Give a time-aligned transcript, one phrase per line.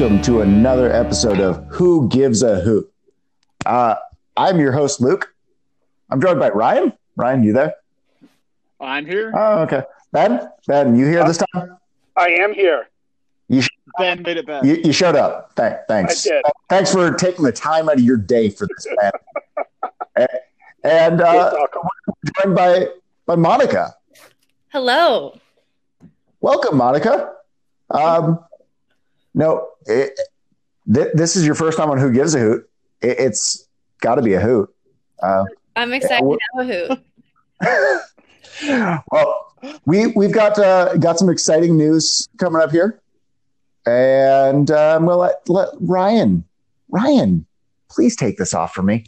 [0.00, 2.90] and welcome to another episode of Who Gives a Hoot.
[3.66, 3.96] Uh,
[4.36, 5.34] I'm your host, Luke.
[6.10, 6.92] I'm joined by Ryan.
[7.16, 7.74] Ryan, you there?
[8.80, 9.32] I'm here.
[9.34, 9.82] Oh, okay.
[10.12, 11.76] Ben, Ben, you here this time?
[12.16, 12.88] I am here.
[13.48, 14.64] You, sh- Ben made it back.
[14.64, 15.54] you, you showed up.
[15.56, 16.26] Th- thanks.
[16.26, 16.44] I did.
[16.68, 19.12] Thanks for taking the time out of your day for this, man.
[20.16, 21.52] A- and uh,
[22.40, 22.86] joined by
[23.26, 23.94] by Monica.
[24.68, 25.38] Hello.
[26.40, 27.32] Welcome, Monica.
[27.90, 28.44] Um,
[29.34, 30.18] no, it,
[30.92, 32.68] th- this is your first time on Who Gives a Hoot.
[33.00, 33.66] It, it's
[34.00, 34.72] got to be a hoot.
[35.22, 35.44] Uh,
[35.76, 36.96] I'm excited to have a
[37.60, 39.02] hoot.
[39.12, 39.52] well,
[39.86, 43.00] we we've got uh, got some exciting news coming up here,
[43.86, 46.44] and um, we'll let, let Ryan
[46.88, 47.46] Ryan
[47.90, 49.06] please take this off for me.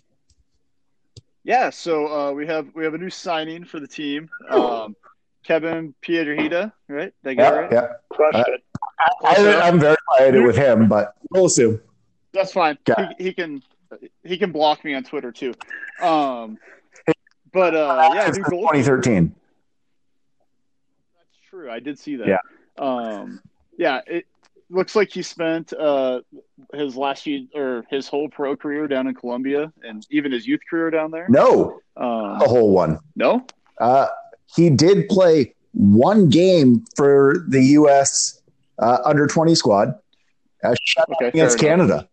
[1.45, 4.29] Yeah, so uh, we have we have a new signing for the team.
[4.49, 4.95] Um,
[5.43, 7.13] Kevin Piedrahita, right?
[7.25, 7.73] Did I get it Yeah, right?
[7.73, 7.87] yeah.
[8.11, 8.63] Crushed Uh, it.
[9.25, 11.81] I, I'm very excited with him, but we'll assume.
[12.33, 12.79] That's fine.
[13.19, 13.63] He, he can
[14.23, 15.55] he can block me on Twitter too.
[16.03, 16.59] Um,
[17.53, 18.61] but uh, yeah, Since new goal.
[18.73, 19.35] 2013.
[21.17, 21.71] That's true.
[21.71, 22.29] I did see that.
[22.29, 22.39] Yeah.
[22.79, 23.41] Um,
[23.77, 24.01] yeah.
[24.07, 24.27] It
[24.71, 26.21] looks like he spent uh,
[26.73, 30.61] his last year or his whole pro career down in Colombia, and even his youth
[30.69, 31.27] career down there.
[31.29, 32.99] No, Um, the whole one.
[33.17, 33.45] no.
[33.79, 34.07] Uh,
[34.55, 38.40] he did play one game for the U.S.
[38.81, 39.95] Uh, under 20 squad
[40.65, 40.75] uh,
[41.13, 41.59] Okay, against.
[41.59, 42.09] Canada.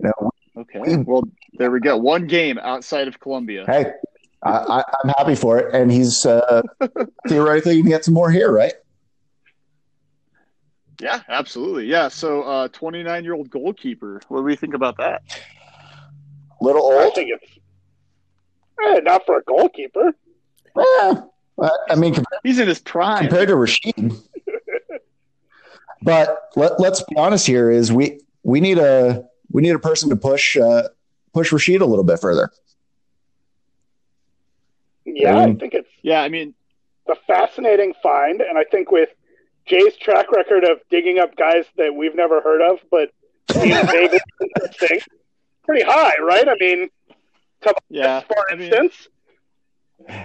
[0.00, 0.80] You know, Okay.
[0.80, 1.22] We- Well,
[1.58, 1.96] there we go.
[1.96, 3.64] One game outside of Colombia.
[3.66, 3.92] hey,
[4.42, 6.62] I, I, I'm happy for it, and he's uh,
[7.28, 8.74] theoretically going to get some more here, right?
[11.00, 11.86] Yeah, absolutely.
[11.86, 12.08] Yeah.
[12.08, 14.20] So, uh, 29 year old goalkeeper.
[14.28, 15.22] What do we think about that?
[16.60, 17.58] Little I old, think it's
[18.84, 20.12] eh, not for a goalkeeper.
[21.90, 23.20] I mean, He's in his prime.
[23.20, 24.12] compared to Rashid.
[26.02, 30.08] but let, let's be honest here: is we we need a we need a person
[30.10, 30.88] to push uh,
[31.32, 32.50] push Rashid a little bit further.
[35.04, 36.20] Yeah, I I think it's Yeah.
[36.22, 36.54] I mean,
[37.08, 39.08] a fascinating find, and I think with
[39.66, 43.10] Jay's track record of digging up guys that we've never heard of, but
[43.50, 45.00] seems vaguely interesting,
[45.64, 46.48] pretty high, right?
[46.48, 46.88] I mean,
[47.88, 48.20] yeah.
[48.20, 49.08] for I mean, instance,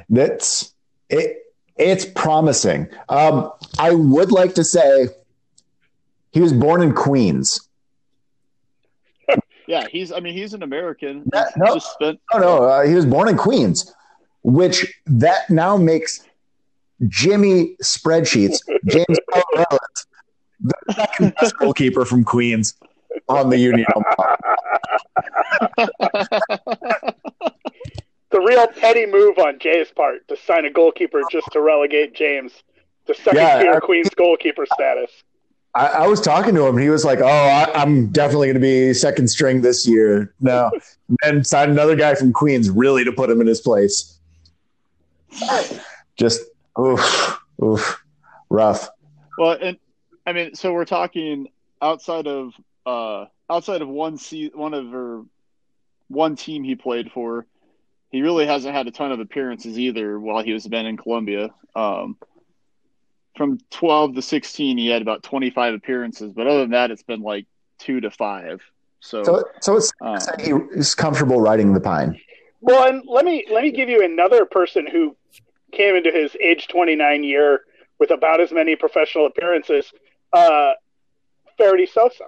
[0.09, 0.72] That's
[1.09, 1.39] it.
[1.75, 2.87] It's promising.
[3.09, 5.07] Um, I would like to say
[6.31, 7.67] he was born in Queens.
[9.67, 9.87] yeah.
[9.91, 11.23] He's, I mean, he's an American.
[11.33, 11.73] He's no.
[11.73, 13.91] just spent, Oh no, uh, he was born in Queens,
[14.43, 16.23] which that now makes
[17.07, 19.05] Jimmy spreadsheets James
[20.63, 22.75] the second best goalkeeper from Queens
[23.27, 23.87] on the Union.
[28.33, 32.51] the real petty move on Jay's part to sign a goalkeeper just to relegate James
[33.07, 35.09] to second Yeah, tier I- Queens goalkeeper status.
[35.75, 36.77] I, I was talking to him.
[36.77, 40.69] He was like, "Oh, I, I'm definitely going to be second string this year." No,
[41.23, 44.19] and sign another guy from Queens, really to put him in his place.
[46.15, 46.41] Just
[46.79, 48.03] oof, oof,
[48.49, 48.87] rough.
[49.39, 49.77] well, and
[50.27, 51.47] I mean, so we're talking
[51.81, 52.53] outside of,
[52.85, 55.25] uh, outside of one se- one of or
[56.07, 57.47] one team he played for.
[58.13, 61.49] He really hasn't had a ton of appearances either while he was been in Colombia.
[61.75, 62.15] Um,
[63.35, 67.23] from 12 to 16, he had about 25 appearances, but other than that, it's been
[67.23, 67.47] like
[67.79, 68.61] two to five.
[68.99, 72.21] So, So, so it's um, he is comfortable riding the pine.
[72.61, 75.17] Well, and let me let me give you another person who
[75.71, 77.61] came into his age 29 year
[77.99, 79.91] with about as many professional appearances.
[80.31, 80.73] Uh,
[81.57, 82.25] Faraday Sosa.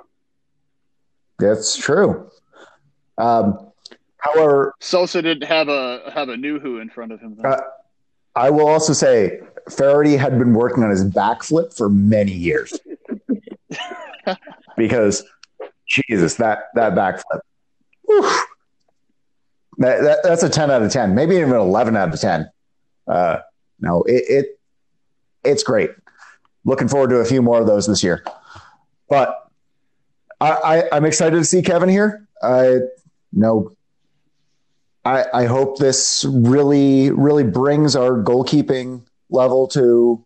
[1.38, 2.31] That's true.
[3.20, 3.72] Um,
[4.25, 7.37] however, Sosa didn't have a have a Nuhu in front of him.
[7.43, 7.57] Uh,
[8.35, 9.39] I will also say
[9.69, 12.77] Faraday had been working on his backflip for many years
[14.77, 15.23] because
[15.87, 17.39] Jesus, that that backflip,
[18.11, 18.45] Oof.
[19.77, 22.49] that, that that's a ten out of ten, maybe even eleven out of ten.
[23.07, 23.39] Uh,
[23.79, 24.59] no, it, it
[25.43, 25.91] it's great.
[26.66, 28.23] Looking forward to a few more of those this year,
[29.07, 29.47] but
[30.41, 32.28] I, I I'm excited to see Kevin here.
[32.41, 32.79] I
[33.31, 33.75] know
[35.05, 40.25] I, I hope this really, really brings our goalkeeping level to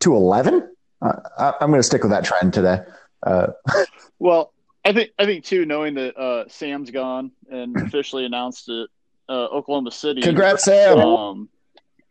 [0.00, 0.70] to eleven.
[1.02, 2.80] Uh, I, I'm going to stick with that trend today.
[3.22, 3.48] Uh,
[4.18, 4.52] Well,
[4.84, 8.88] I think I think too, knowing that uh, Sam's gone and officially announced it,
[9.28, 10.22] uh, Oklahoma City.
[10.22, 10.98] congrats, Sam.
[10.98, 11.48] Um,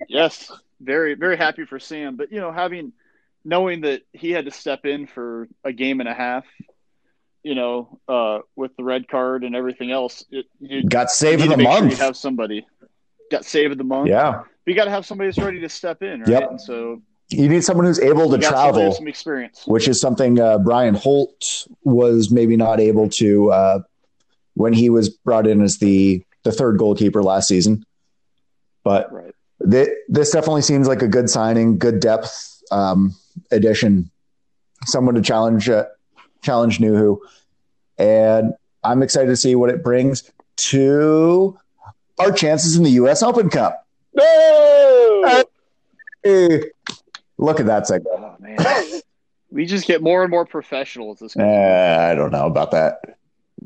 [0.07, 2.15] yes, very very happy for Sam.
[2.15, 2.93] But you know, having
[3.43, 6.45] knowing that he had to step in for a game and a half,
[7.45, 11.45] you know, uh, with the red card and everything else, it, you Got save need
[11.45, 11.91] of the make sure month.
[11.91, 12.65] you have somebody
[13.31, 14.09] got save of the month.
[14.09, 16.29] yeah, But you got to have somebody that's ready to step in, right?
[16.29, 16.49] Yep.
[16.49, 19.61] And so you need someone who's able to You got somebody with travel, some experience.
[19.67, 23.79] which is something uh, Brian Holt was maybe not able to uh,
[24.55, 27.85] when he was brought in as the the third goalkeeper last season.
[28.83, 29.33] But Right.
[29.71, 33.15] Th- this definitely seems like a good signing, good depth um,
[33.51, 34.09] addition,
[34.85, 35.85] someone to challenge uh,
[36.45, 37.17] challenge Nuhu,
[37.97, 38.53] and
[38.83, 41.57] I'm excited to see what it brings to
[42.19, 43.23] our chances in the U.S.
[43.23, 43.85] Open Cup.
[44.13, 45.43] No!
[46.23, 46.63] Hey,
[47.37, 48.15] look at that segment.
[48.17, 48.57] Oh man.
[49.51, 51.41] we just get more and more professional at this Uh.
[51.41, 52.99] I don't know about that.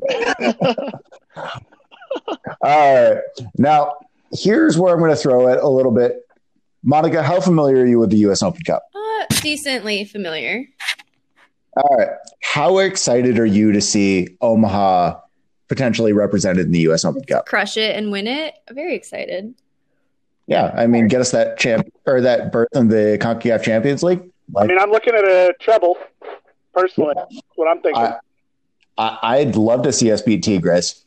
[2.62, 3.22] All right,
[3.56, 3.94] now
[4.32, 6.26] here's where I'm going to throw it a little bit.
[6.82, 8.42] Monica, how familiar are you with the U.S.
[8.42, 8.82] Open Cup?
[8.94, 10.64] Uh, decently familiar.
[11.76, 12.08] All right.
[12.42, 15.20] How excited are you to see Omaha
[15.68, 17.04] potentially represented in the U.S.
[17.04, 17.46] Open Cup?
[17.46, 18.54] Crush it and win it.
[18.70, 19.54] Very excited.
[20.46, 24.20] Yeah, I mean, get us that champ or that berth in the Concacaf Champions League.
[24.56, 25.96] I mean, I'm looking at a treble,
[26.74, 27.14] personally.
[27.14, 28.02] That's what I'm thinking.
[28.02, 28.18] I,
[28.98, 31.04] I, I'd love to see us beat Tigres.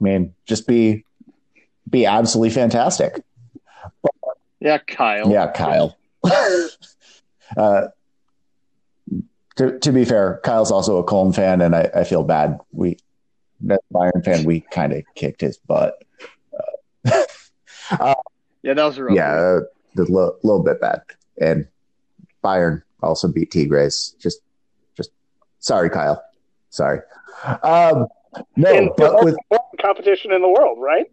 [0.00, 1.04] I mean, just be
[1.88, 3.22] be absolutely fantastic.
[4.58, 5.30] yeah, Kyle.
[5.30, 5.96] Yeah, Kyle.
[7.56, 7.88] uh,
[9.56, 12.58] to, to be fair, Kyle's also a Colm fan, and I, I feel bad.
[12.72, 12.98] We,
[13.62, 15.94] that Bayern fan, we kind of kicked his butt.
[18.62, 19.14] Yeah, that was rough.
[19.14, 19.60] yeah, uh,
[19.98, 21.02] a little, little bit bad.
[21.40, 21.66] And
[22.44, 24.14] Bayern also beat Tigres.
[24.20, 24.40] Just,
[24.96, 25.10] just
[25.58, 26.22] sorry, Kyle.
[26.70, 27.00] Sorry.
[27.64, 28.06] Um,
[28.56, 29.36] no, in the but with
[29.80, 31.10] competition in the world, right?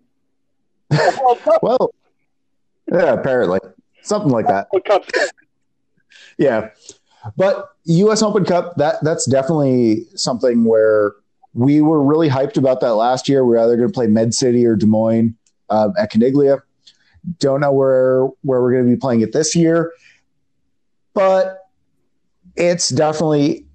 [0.90, 1.64] The World Cup.
[1.64, 1.92] well,
[2.92, 3.60] yeah, apparently
[4.04, 4.68] something like that.
[6.38, 6.70] Yeah,
[7.38, 8.22] but U.S.
[8.22, 11.14] Open Cup that that's definitely something where
[11.54, 13.44] we were really hyped about that last year.
[13.44, 15.36] We were either going to play Med City or Des Moines
[15.70, 16.62] um, at Caniglia.
[17.40, 19.92] Don't know where where we're going to be playing it this year,
[21.14, 21.60] but
[22.56, 23.66] it's definitely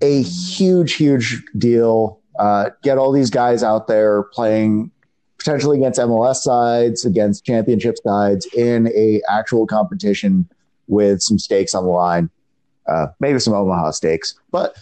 [0.00, 2.20] a huge, huge deal.
[2.38, 4.90] Uh, get all these guys out there playing
[5.38, 10.48] potentially against MLS sides, against championship sides in a actual competition
[10.88, 12.30] with some stakes on the line,
[12.88, 14.76] uh, maybe some Omaha steaks, but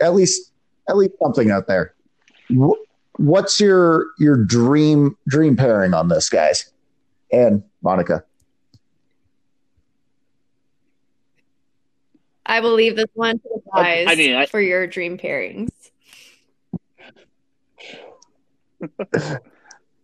[0.00, 0.52] at least
[0.88, 1.94] at least something out there.
[2.54, 2.78] Wh-
[3.18, 6.72] What's your your dream dream pairing on this, guys?
[7.32, 8.24] And Monica,
[12.46, 15.70] I will leave this one to the guys I mean, I- for your dream pairings.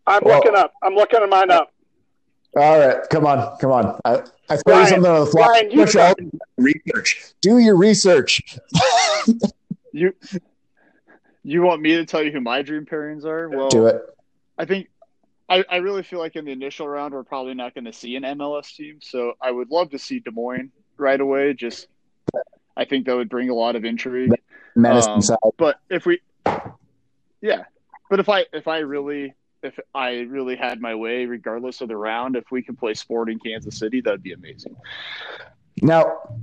[0.06, 0.72] I'm Well- looking up.
[0.82, 1.72] I'm looking at mine up.
[2.56, 4.00] All right, come on, come on.
[4.04, 5.46] I, I throw you something on the fly.
[5.46, 6.14] Ryan, you all
[6.56, 7.34] research.
[7.40, 8.58] Do your research.
[9.96, 10.12] You
[11.42, 13.48] you want me to tell you who my dream pairings are?
[13.48, 14.02] Well, Do it.
[14.58, 14.88] I think
[15.48, 18.14] I, I really feel like in the initial round we're probably not going to see
[18.16, 18.98] an MLS team.
[19.00, 21.54] So I would love to see Des Moines right away.
[21.54, 21.88] Just
[22.76, 24.32] I think that would bring a lot of intrigue.
[24.76, 25.38] Um, side.
[25.56, 26.20] But if we,
[27.40, 27.64] yeah,
[28.10, 29.34] but if I if I really
[29.66, 33.28] if I really had my way, regardless of the round, if we could play sport
[33.28, 34.76] in Kansas City, that'd be amazing.
[35.82, 36.38] Now,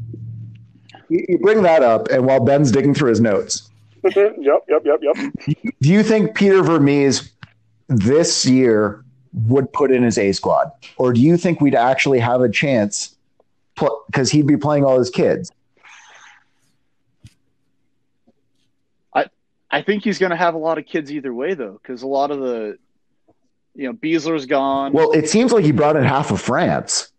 [1.09, 3.69] you you bring that up, and while Ben's digging through his notes,
[4.03, 5.15] yep, yep, yep, yep.
[5.81, 7.31] do you think Peter Vermes
[7.87, 9.03] this year
[9.47, 13.15] would put in his A squad, or do you think we'd actually have a chance
[14.07, 15.51] because he'd be playing all his kids?
[19.73, 22.07] I think he's going to have a lot of kids either way, though, because a
[22.07, 22.77] lot of the,
[23.75, 24.93] you know, Besler's gone.
[24.93, 27.11] Well, it seems like he brought in half of France.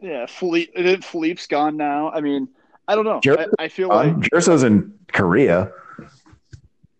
[0.00, 2.10] yeah, Philippe, Philippe's gone now.
[2.10, 2.48] I mean,
[2.86, 3.20] I don't know.
[3.36, 5.72] I, I feel like Um, Gerso's in Korea.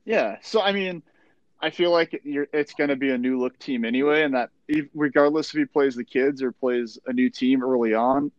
[0.04, 0.36] Yeah.
[0.42, 1.02] So I mean,
[1.60, 4.50] I feel like you're, it's going to be a new look team anyway, and that
[4.94, 8.30] regardless if he plays the kids or plays a new team early on,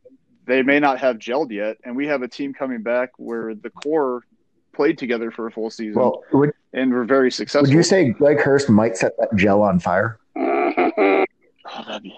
[0.45, 3.69] they may not have gelled yet, and we have a team coming back where the
[3.69, 4.23] core
[4.79, 7.67] played together for a full season Well, would, and were very successful.
[7.67, 10.17] would you say Greg Hurst might set that gel on fire?
[10.37, 12.17] Oh, be...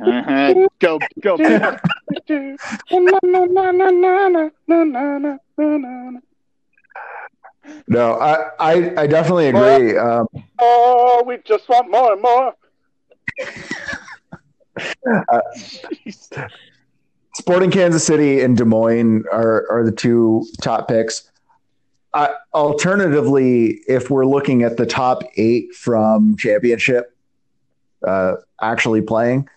[0.00, 0.68] Uh-huh.
[0.78, 1.36] Go, go.
[7.88, 9.98] No, I, I, I definitely agree.
[9.98, 10.26] Um,
[10.58, 12.54] Oh, we just want more and more.
[17.34, 21.30] Sporting Kansas City and Des Moines are, are the two top picks.
[22.18, 27.14] Uh, alternatively, if we're looking at the top eight from championship
[28.04, 29.48] uh, actually playing,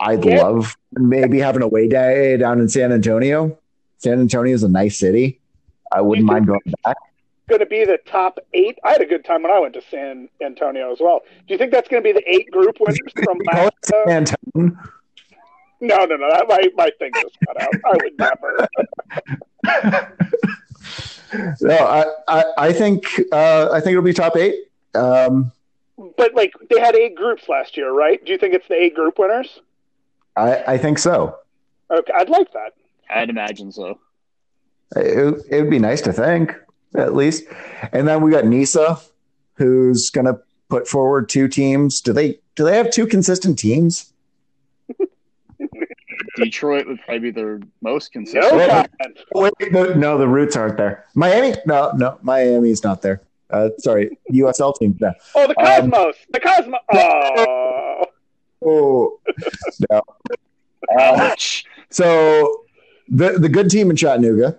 [0.00, 0.42] I'd Yeah.
[0.42, 3.58] love maybe having a away day down in San Antonio.
[3.98, 5.40] San Antonio is a nice city.
[5.92, 6.96] I wouldn't mind going back.
[7.50, 8.78] Going to be the top eight.
[8.82, 11.20] I had a good time when I went to San Antonio as well.
[11.46, 13.72] Do you think that's going to be the eight group winners from last?
[13.84, 14.78] San Uh, Antonio.
[15.82, 16.30] No, no, no.
[16.30, 17.74] That, my my thing just cut out.
[17.84, 18.68] I would never.
[21.60, 24.54] no, I, I, I think uh, I think it'll be top eight.
[24.94, 25.52] Um,
[26.16, 28.24] But like they had eight groups last year, right?
[28.24, 29.60] Do you think it's the eight group winners?
[30.36, 31.38] I, I think so.
[31.90, 32.74] Okay, I'd like that.
[33.10, 33.98] I'd imagine so.
[34.96, 36.54] It, it would be nice to think,
[36.96, 37.44] at least.
[37.92, 39.00] And then we got Nisa,
[39.54, 42.00] who's going to put forward two teams.
[42.00, 44.12] Do they do they have two consistent teams?
[46.36, 48.54] Detroit would probably be their most consistent.
[48.56, 49.18] Well, comment.
[49.34, 51.04] Wait, no, no, the roots aren't there.
[51.14, 51.54] Miami?
[51.66, 53.20] No, no, Miami's not there.
[53.50, 54.96] Uh, sorry, USL team.
[55.00, 55.12] No.
[55.34, 56.16] Oh, the Um, Cosmos.
[56.32, 56.80] the Cosmos.
[56.92, 58.06] Oh,
[58.66, 59.20] Oh,
[59.90, 60.00] no.
[60.98, 61.64] Ouch.
[61.90, 62.64] so
[63.08, 64.56] the the good team in Chattanooga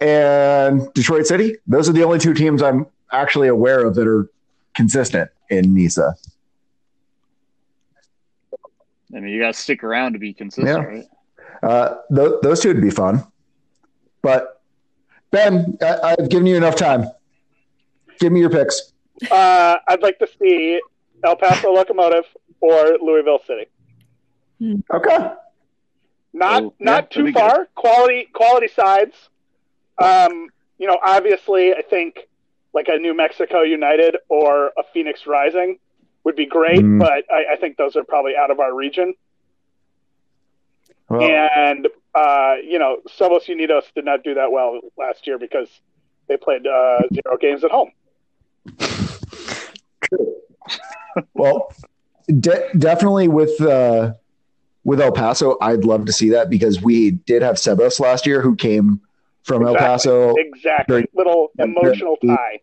[0.00, 1.56] and Detroit City.
[1.66, 4.28] Those are the only two teams I'm actually aware of that are
[4.74, 6.14] consistent in NISA.
[9.14, 10.84] I mean, you got to stick around to be consistent, Yeah.
[10.84, 11.04] right?
[11.62, 13.22] Uh, th- those two would be fun.
[14.22, 14.60] But
[15.30, 17.04] Ben, I- I've given you enough time.
[18.18, 18.92] Give me your picks.
[19.30, 20.80] uh, I'd like to see
[21.24, 22.24] El Paso Locomotive
[22.60, 23.66] or Louisville City.
[24.92, 25.30] Okay.
[26.34, 27.68] Not Oh, not that'd too be far.
[27.74, 29.14] Quality quality sides.
[29.98, 32.28] Um, you know, obviously, I think
[32.72, 35.78] like a New Mexico United or a Phoenix Rising
[36.24, 36.98] would be great, Mm.
[37.00, 39.14] but I, I think those are probably out of our region.
[41.08, 45.68] Well, and uh, you know, Somos Unidos did not do that well last year because
[46.28, 47.90] they played uh, zero games at home.
[51.34, 51.72] well
[52.28, 54.12] de- definitely with uh,
[54.84, 58.40] with El Paso, I'd love to see that because we did have Sebas last year
[58.42, 59.00] who came
[59.44, 60.34] from El Paso.
[60.36, 62.60] Exactly, Very- little emotional tie.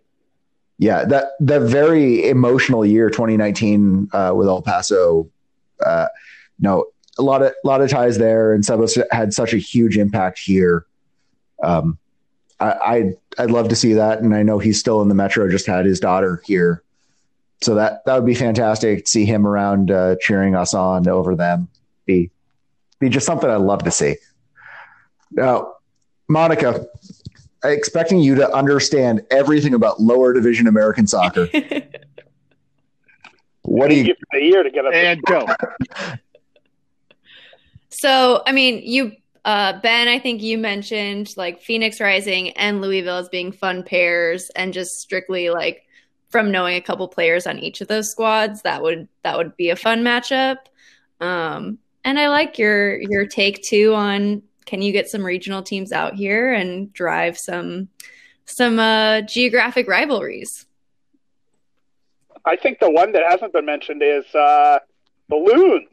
[0.80, 5.30] Yeah, that that very emotional year, 2019, uh, with El Paso.
[5.86, 6.08] Uh,
[6.58, 6.86] no,
[7.18, 10.86] a lot of lot of ties there, and Sebas had such a huge impact here.
[11.62, 12.00] Um,
[12.62, 15.50] I, I'd I'd love to see that, and I know he's still in the metro.
[15.50, 16.82] Just had his daughter here,
[17.62, 21.36] so that that would be fantastic to see him around uh, cheering us on over
[21.36, 21.68] them.
[22.06, 22.32] Be
[23.00, 24.16] be just something I'd love to see.
[25.32, 25.74] Now,
[26.30, 26.86] Monica,
[27.64, 31.50] expecting you to understand everything about lower division American soccer.
[33.64, 34.04] What do you?
[34.06, 34.94] give it a year to get us?
[34.96, 35.46] And go.
[37.92, 39.14] So, I mean, you,
[39.44, 44.50] uh, Ben, I think you mentioned like Phoenix Rising and Louisville as being fun pairs,
[44.56, 45.84] and just strictly like
[46.30, 49.70] from knowing a couple players on each of those squads, that would that would be
[49.70, 50.58] a fun matchup.
[51.20, 55.92] Um, and I like your your take too on can you get some regional teams
[55.92, 57.90] out here and drive some
[58.46, 60.68] some uh, geographic rivalries.
[62.46, 64.78] I think the one that hasn't been mentioned is uh,
[65.28, 65.90] the Loons.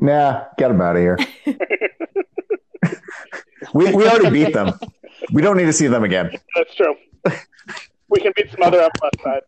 [0.00, 1.18] Nah, get them out of here.
[3.74, 4.78] we we already beat them.
[5.32, 6.30] We don't need to see them again.
[6.54, 6.94] That's true.
[8.08, 9.42] we can beat some other up left side.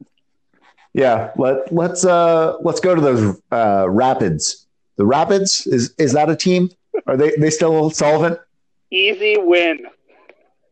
[0.95, 4.67] Yeah, let let's uh let's go to those uh Rapids.
[4.97, 6.71] The Rapids is is that a team?
[7.07, 8.39] Are they they still solvent?
[8.91, 9.87] Easy win.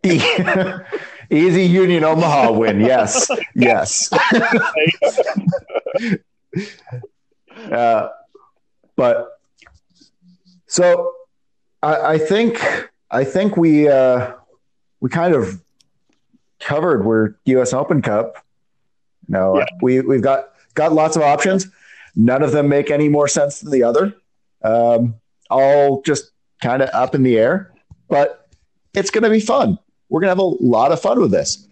[1.30, 2.80] Easy Union Omaha win.
[2.80, 4.10] Yes, yes.
[7.70, 8.08] uh,
[8.96, 9.38] but
[10.66, 11.12] so
[11.82, 12.60] I, I think
[13.10, 14.32] I think we uh,
[15.00, 15.60] we kind of
[16.60, 17.72] covered where U.S.
[17.72, 18.44] Open Cup.
[19.28, 19.66] No, Yeah.
[19.82, 21.66] we we've got got lots of options.
[22.16, 24.14] None of them make any more sense than the other.
[24.62, 25.14] Um,
[25.50, 26.30] all just
[26.62, 27.72] kind of up in the air,
[28.08, 28.48] but
[28.94, 29.78] it's going to be fun.
[30.08, 31.66] We're going to have a lot of fun with this.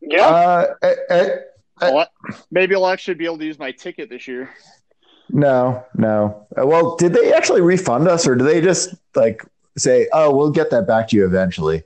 [0.00, 0.26] Yeah.
[0.26, 1.36] Uh, eh, eh,
[1.80, 2.08] Well,
[2.50, 4.50] maybe I'll actually be able to use my ticket this year.
[5.30, 6.46] no, no.
[6.58, 9.42] Uh, Well, did they actually refund us, or do they just like
[9.76, 11.82] say, "Oh, we'll get that back to you eventually"?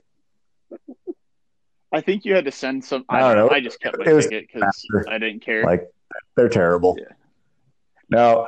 [1.91, 3.05] I think you had to send some.
[3.09, 3.49] I, don't know.
[3.49, 4.87] I just kept my It ticket because.
[5.09, 5.63] I didn't care.
[5.63, 5.91] Like
[6.35, 6.95] they're terrible.
[6.97, 7.13] Yeah.
[8.09, 8.47] Now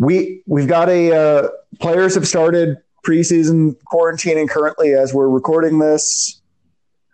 [0.00, 6.40] we we've got a uh, players have started preseason quarantining currently as we're recording this.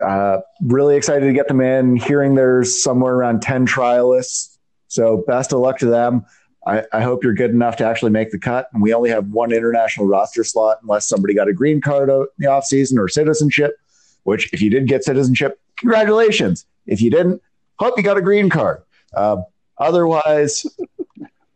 [0.01, 1.97] Uh, really excited to get them in.
[1.97, 6.25] Hearing there's somewhere around ten trialists, so best of luck to them.
[6.65, 8.69] I, I hope you're good enough to actually make the cut.
[8.73, 12.27] And we only have one international roster slot unless somebody got a green card in
[12.39, 13.77] the offseason or citizenship.
[14.23, 16.67] Which, if you did get citizenship, congratulations.
[16.87, 17.43] If you didn't,
[17.79, 18.83] hope you got a green card.
[19.15, 19.39] Uh,
[19.79, 20.67] otherwise,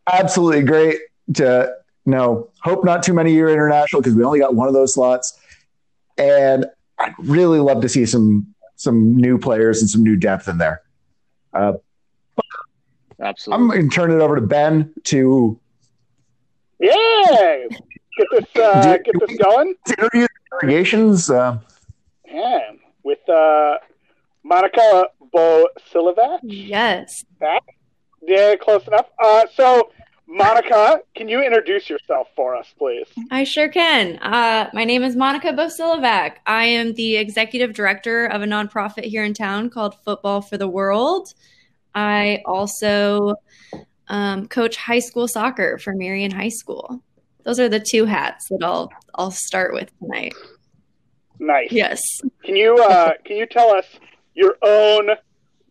[0.07, 1.01] absolutely great
[1.35, 1.73] to
[2.07, 5.39] no hope not too many year international because we only got one of those slots
[6.19, 6.67] and
[6.99, 8.47] i'd really love to see some
[8.77, 10.83] some new players and some new depth in there
[11.53, 11.73] uh,
[13.51, 15.59] i'm going to turn it over to ben to
[16.79, 17.67] Yeah,
[18.17, 19.75] get this uh, get this going.
[19.87, 21.29] Interviews, interrogations.
[21.31, 21.59] Uh,
[22.27, 22.73] Yeah,
[23.03, 23.77] with uh,
[24.43, 26.39] Monica Bosilovac.
[26.43, 27.25] Yes.
[27.39, 27.63] Back.
[28.23, 29.07] Yeah, close enough.
[29.23, 29.91] Uh, so,
[30.33, 33.09] Monica, can you introduce yourself for us, please?
[33.33, 34.17] I sure can.
[34.19, 36.37] Uh, my name is Monica Bosilovac.
[36.47, 40.69] I am the executive director of a nonprofit here in town called Football for the
[40.69, 41.27] World.
[41.97, 43.35] I also
[44.07, 47.03] um, coach high school soccer for Marian High School.
[47.45, 50.35] Those are the two hats that I'll I'll start with tonight.
[51.41, 51.73] Nice.
[51.73, 52.01] Yes.
[52.45, 53.87] Can you uh, can you tell us
[54.35, 55.11] your own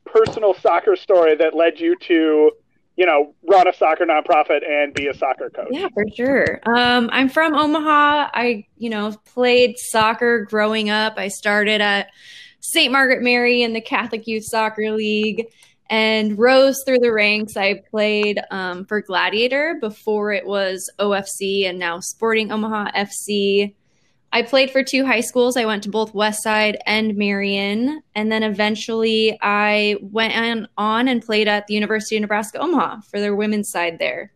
[0.05, 2.51] personal soccer story that led you to,
[2.99, 5.69] you know, run a soccer nonprofit and be a soccer coach?
[5.71, 6.59] Yeah, for sure.
[6.65, 8.29] Um, I'm from Omaha.
[8.33, 11.13] I, you know, played soccer growing up.
[11.15, 12.09] I started at
[12.59, 12.91] St.
[12.91, 15.45] Margaret Mary in the Catholic Youth Soccer League
[15.89, 17.55] and rose through the ranks.
[17.55, 23.75] I played um, for Gladiator before it was OFC and now Sporting Omaha FC.
[24.31, 25.57] I played for two high schools.
[25.57, 28.01] I went to both Westside and Marian.
[28.15, 33.19] And then eventually I went on, and played at the University of Nebraska Omaha for
[33.19, 34.31] their women's side there.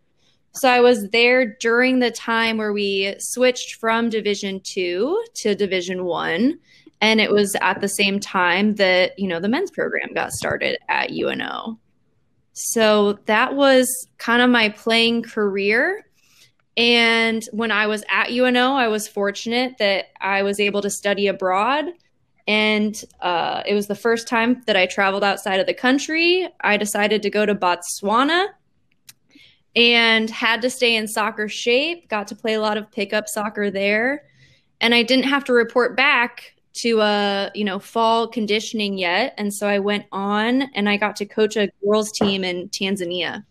[0.55, 6.05] So I was there during the time where we switched from Division 2 to Division
[6.05, 6.59] 1
[7.01, 10.77] and it was at the same time that, you know, the men's program got started
[10.87, 11.77] at UNO.
[12.53, 16.05] So that was kind of my playing career.
[16.75, 21.27] And when I was at UNO, I was fortunate that I was able to study
[21.27, 21.85] abroad.
[22.47, 26.47] And uh, it was the first time that I traveled outside of the country.
[26.61, 28.47] I decided to go to Botswana
[29.75, 33.71] and had to stay in soccer shape, got to play a lot of pickup soccer
[33.71, 34.25] there.
[34.81, 39.33] And I didn't have to report back to a, you know, fall conditioning yet.
[39.37, 43.45] And so I went on and I got to coach a girls team in Tanzania.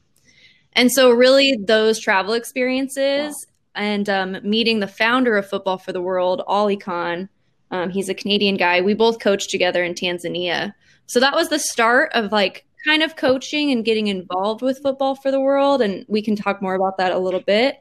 [0.75, 3.35] And so, really, those travel experiences
[3.77, 3.83] wow.
[3.83, 7.29] and um, meeting the founder of Football for the World, Ollie Khan,
[7.71, 8.81] um, he's a Canadian guy.
[8.81, 10.75] We both coached together in Tanzania.
[11.07, 15.15] So, that was the start of like kind of coaching and getting involved with Football
[15.15, 15.83] for the World.
[15.83, 17.81] And we can talk more about that a little bit.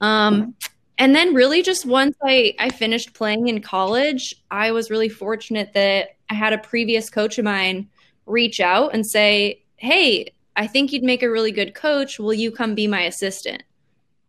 [0.00, 0.54] Um,
[0.96, 5.72] and then, really, just once I, I finished playing in college, I was really fortunate
[5.74, 7.88] that I had a previous coach of mine
[8.26, 12.18] reach out and say, Hey, I think you'd make a really good coach.
[12.18, 13.62] Will you come be my assistant?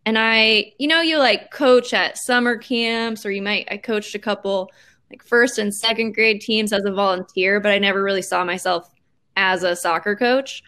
[0.05, 4.15] And I, you know, you like coach at summer camps, or you might, I coached
[4.15, 4.71] a couple
[5.09, 8.89] like first and second grade teams as a volunteer, but I never really saw myself
[9.35, 10.63] as a soccer coach.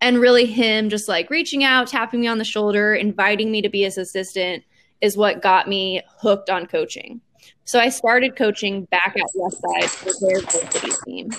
[0.00, 3.70] And really, him just like reaching out, tapping me on the shoulder, inviting me to
[3.70, 4.64] be his assistant
[5.00, 7.20] is what got me hooked on coaching.
[7.64, 11.30] So I started coaching back at Westside for their varsity team.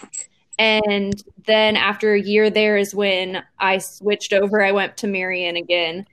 [0.57, 4.63] And then after a year there is when I switched over.
[4.63, 6.05] I went to Marian again.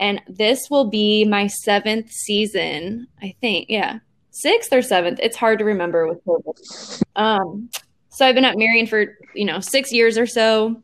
[0.00, 3.66] And this will be my seventh season, I think.
[3.68, 3.98] Yeah.
[4.30, 5.18] Sixth or seventh.
[5.20, 7.02] It's hard to remember with COVID.
[7.16, 7.68] Um,
[8.08, 10.80] so I've been at Marian for, you know, six years or so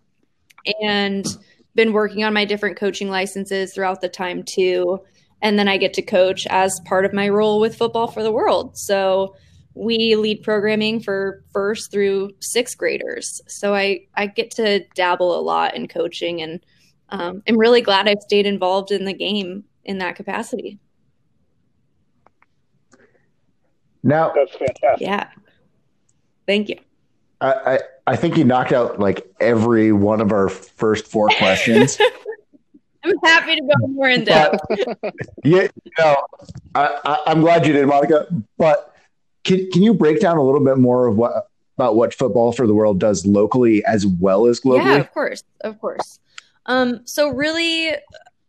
[0.82, 1.26] and
[1.74, 5.00] been working on my different coaching licenses throughout the time too.
[5.42, 8.32] And then I get to coach as part of my role with Football for the
[8.32, 8.76] World.
[8.78, 9.36] So
[9.74, 13.40] we lead programming for first through sixth graders.
[13.48, 16.64] So I, I get to dabble a lot in coaching and
[17.10, 20.78] um, I'm really glad I've stayed involved in the game in that capacity.
[24.02, 25.00] Now, that's fantastic.
[25.00, 25.28] Yeah.
[26.46, 26.78] Thank you.
[27.40, 31.98] I, I, I think you knocked out like every one of our first four questions.
[33.04, 34.60] I'm happy to go more in depth.
[35.44, 36.16] yeah, you know,
[36.74, 38.26] I, I, am glad you did, Monica.
[38.56, 38.93] But
[39.44, 42.66] can can you break down a little bit more of what about what Football for
[42.66, 44.85] the World does locally as well as globally?
[44.85, 46.20] Yeah, of course, of course.
[46.66, 47.92] Um, so really,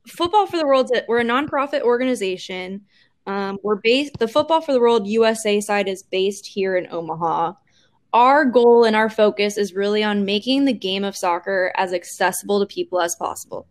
[0.08, 2.82] Football for the World, we're a nonprofit organization.
[3.28, 4.18] Um, we're based.
[4.20, 7.54] The Football for the World USA side is based here in Omaha.
[8.14, 12.60] Our goal and our focus is really on making the game of soccer as accessible
[12.62, 13.68] to people as possible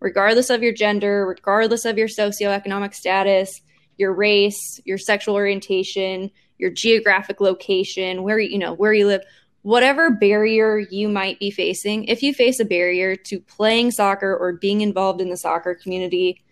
[0.00, 3.62] regardless of your gender, regardless of your socioeconomic status,
[3.96, 9.22] your race, your sexual orientation, your geographic location, where you know, where you live,
[9.62, 14.52] whatever barrier you might be facing, if you face a barrier to playing soccer or
[14.52, 16.42] being involved in the soccer community,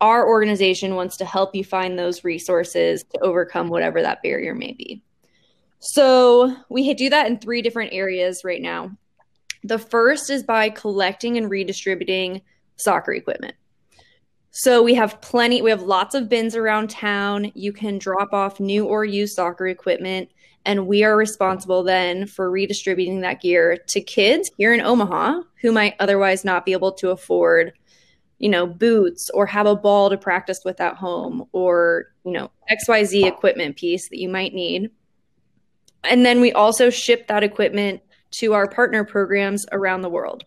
[0.00, 4.72] our organization wants to help you find those resources to overcome whatever that barrier may
[4.72, 5.02] be.
[5.78, 8.96] So, we do that in three different areas right now.
[9.64, 12.42] The first is by collecting and redistributing
[12.76, 13.54] soccer equipment.
[14.50, 17.52] So we have plenty, we have lots of bins around town.
[17.54, 20.30] You can drop off new or used soccer equipment,
[20.64, 25.72] and we are responsible then for redistributing that gear to kids here in Omaha who
[25.72, 27.72] might otherwise not be able to afford
[28.40, 32.50] you know, boots or have a ball to practice with at home or, you know,
[32.72, 34.90] XYZ equipment piece that you might need.
[36.02, 38.00] And then we also ship that equipment
[38.32, 40.44] to our partner programs around the world.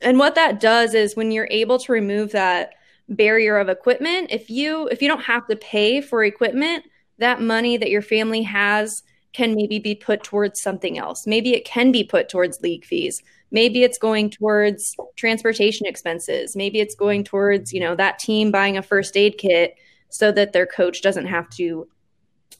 [0.00, 2.72] And what that does is when you're able to remove that
[3.08, 6.84] barrier of equipment, if you if you don't have to pay for equipment,
[7.18, 11.26] that money that your family has can maybe be put towards something else.
[11.26, 13.22] Maybe it can be put towards league fees.
[13.50, 16.56] Maybe it's going towards transportation expenses.
[16.56, 19.74] Maybe it's going towards, you know, that team buying a first aid kit
[20.10, 21.86] so that their coach doesn't have to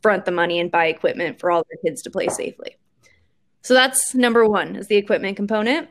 [0.02, 2.76] front the money and buy equipment for all their kids to play safely.
[3.62, 5.88] So that's number 1 is the equipment component.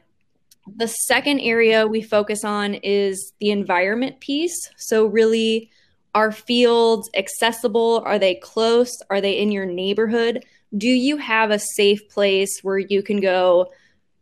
[0.76, 4.70] The second area we focus on is the environment piece.
[4.78, 5.70] So, really,
[6.14, 8.02] are fields accessible?
[8.06, 8.92] Are they close?
[9.10, 10.44] Are they in your neighborhood?
[10.76, 13.72] Do you have a safe place where you can go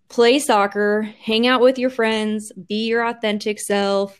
[0.09, 4.17] play soccer, hang out with your friends, be your authentic self,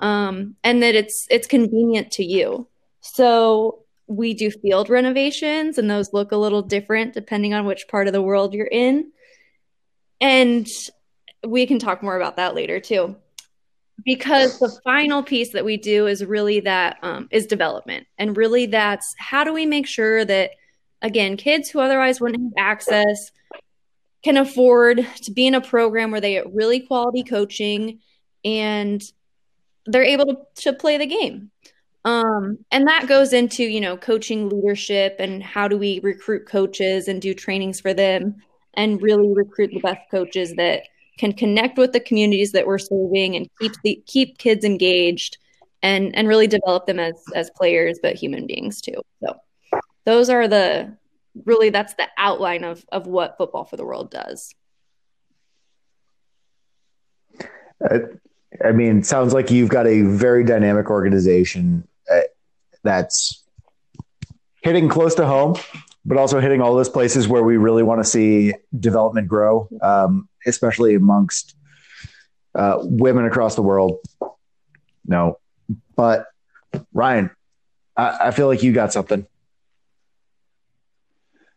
[0.00, 2.66] um, and that it's it's convenient to you?
[3.00, 8.06] So we do field renovations, and those look a little different depending on which part
[8.06, 9.12] of the world you're in.
[10.20, 10.66] And
[11.46, 13.16] we can talk more about that later too.
[14.04, 18.06] Because the final piece that we do is really that um, is development.
[18.16, 20.52] And really that's how do we make sure that
[21.02, 23.32] again kids who otherwise wouldn't have access
[24.22, 28.00] can afford to be in a program where they get really quality coaching
[28.44, 29.02] and
[29.86, 31.50] they're able to, to play the game.
[32.04, 37.08] Um, and that goes into you know coaching leadership and how do we recruit coaches
[37.08, 38.36] and do trainings for them
[38.74, 40.84] and really recruit the best coaches that
[41.18, 45.36] can connect with the communities that we're serving and keep the, keep kids engaged
[45.82, 49.00] and and really develop them as as players but human beings too.
[49.22, 49.36] So
[50.04, 50.96] those are the
[51.44, 54.54] really that's the outline of of what football for the world does.
[58.64, 62.20] I mean sounds like you've got a very dynamic organization uh,
[62.82, 63.44] that's
[64.62, 65.54] hitting close to home
[66.08, 69.68] but also hitting all those places where we really want to see development grow.
[69.82, 71.54] Um, especially amongst
[72.54, 73.98] uh, women across the world.
[75.06, 75.38] No,
[75.96, 76.26] but
[76.92, 77.30] Ryan,
[77.96, 79.26] I, I, feel like you got something.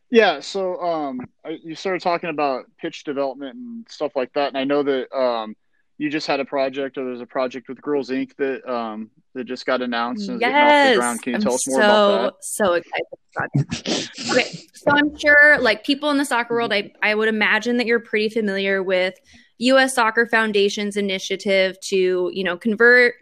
[0.10, 1.22] Yeah, so um,
[1.64, 5.56] you started talking about pitch development and stuff like that, and I know that um,
[5.98, 8.36] you just had a project, or there's a project with Girls Inc.
[8.38, 10.98] that um, that just got announced and yes.
[11.22, 12.44] Can you I'm tell us more so, about that?
[12.44, 14.10] So excited.
[14.32, 17.88] okay, so I'm sure, like people in the soccer world, I I would imagine that
[17.88, 19.14] you're pretty familiar with
[19.60, 19.96] U.S.
[19.96, 23.16] Soccer Foundation's initiative to you know convert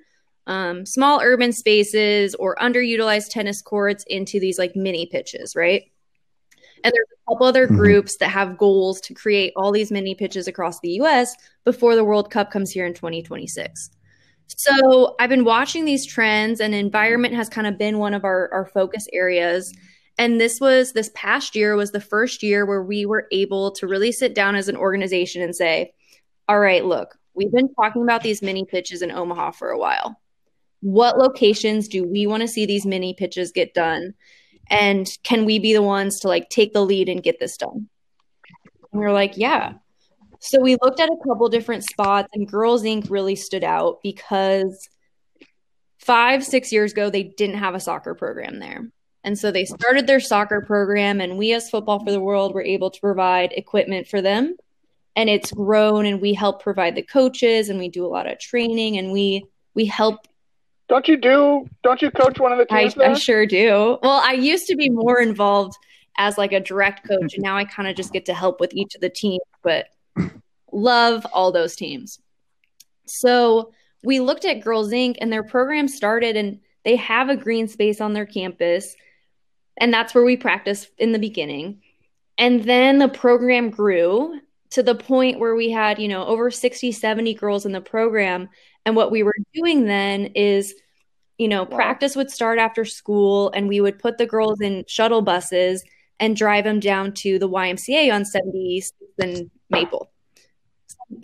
[0.48, 5.84] um, small urban spaces or underutilized tennis courts into these like mini pitches, right?
[6.84, 7.76] And there's a couple other mm-hmm.
[7.76, 12.04] groups that have goals to create all these mini pitches across the US before the
[12.04, 13.92] World Cup comes here in 2026.
[14.56, 18.52] So I've been watching these trends, and environment has kind of been one of our,
[18.52, 19.74] our focus areas.
[20.18, 23.88] And this was this past year was the first year where we were able to
[23.88, 25.94] really sit down as an organization and say,
[26.50, 30.20] all right, look, we've been talking about these mini pitches in Omaha for a while.
[30.82, 34.14] What locations do we want to see these mini pitches get done?
[34.70, 37.88] And can we be the ones to like take the lead and get this done?
[38.92, 39.74] And we are like, yeah.
[40.40, 43.10] So we looked at a couple different spots, and Girls Inc.
[43.10, 44.90] really stood out because
[45.98, 48.90] five, six years ago, they didn't have a soccer program there.
[49.24, 52.64] And so they started their soccer program, and we, as Football for the World, were
[52.64, 54.56] able to provide equipment for them.
[55.16, 58.40] And it's grown, and we help provide the coaches, and we do a lot of
[58.40, 60.26] training, and we we help.
[60.88, 61.68] Don't you do?
[61.84, 62.98] Don't you coach one of the teams?
[62.98, 63.98] I, I sure do.
[64.02, 65.76] Well, I used to be more involved
[66.18, 68.74] as like a direct coach, and now I kind of just get to help with
[68.74, 69.42] each of the teams.
[69.62, 69.88] But
[70.72, 72.20] Love all those teams.
[73.06, 75.18] So we looked at Girls Inc.
[75.20, 78.96] and their program started, and they have a green space on their campus.
[79.78, 81.82] And that's where we practiced in the beginning.
[82.38, 84.40] And then the program grew
[84.72, 88.50] to the point where we had, you know, over 60, 70 girls in the program.
[88.86, 90.74] And what we were doing then is,
[91.38, 91.76] you know, wow.
[91.76, 95.84] practice would start after school and we would put the girls in shuttle buses
[96.20, 98.84] and drive them down to the YMCA on 70
[99.20, 100.10] and Maple.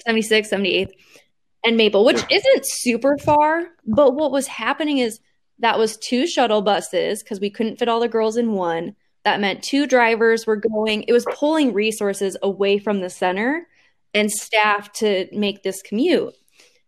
[0.07, 0.91] 76th, 78th,
[1.63, 3.67] and Maple, which isn't super far.
[3.85, 5.19] But what was happening is
[5.59, 8.95] that was two shuttle buses because we couldn't fit all the girls in one.
[9.23, 13.67] That meant two drivers were going, it was pulling resources away from the center
[14.13, 16.35] and staff to make this commute.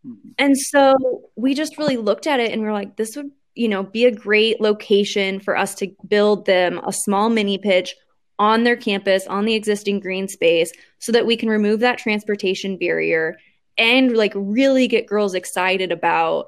[0.06, 0.30] Mm-hmm.
[0.38, 0.96] And so
[1.36, 4.06] we just really looked at it and we we're like, this would, you know, be
[4.06, 7.96] a great location for us to build them a small mini pitch
[8.38, 12.78] on their campus, on the existing green space, so that we can remove that transportation
[12.78, 13.38] barrier
[13.78, 16.48] and like really get girls excited about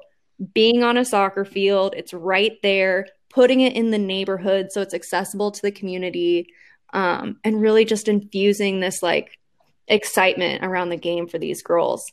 [0.54, 4.94] being on a soccer field, it's right there, putting it in the neighborhood so it's
[4.94, 6.48] accessible to the community,
[6.92, 9.38] um, and really just infusing this like
[9.86, 12.10] excitement around the game for these girls.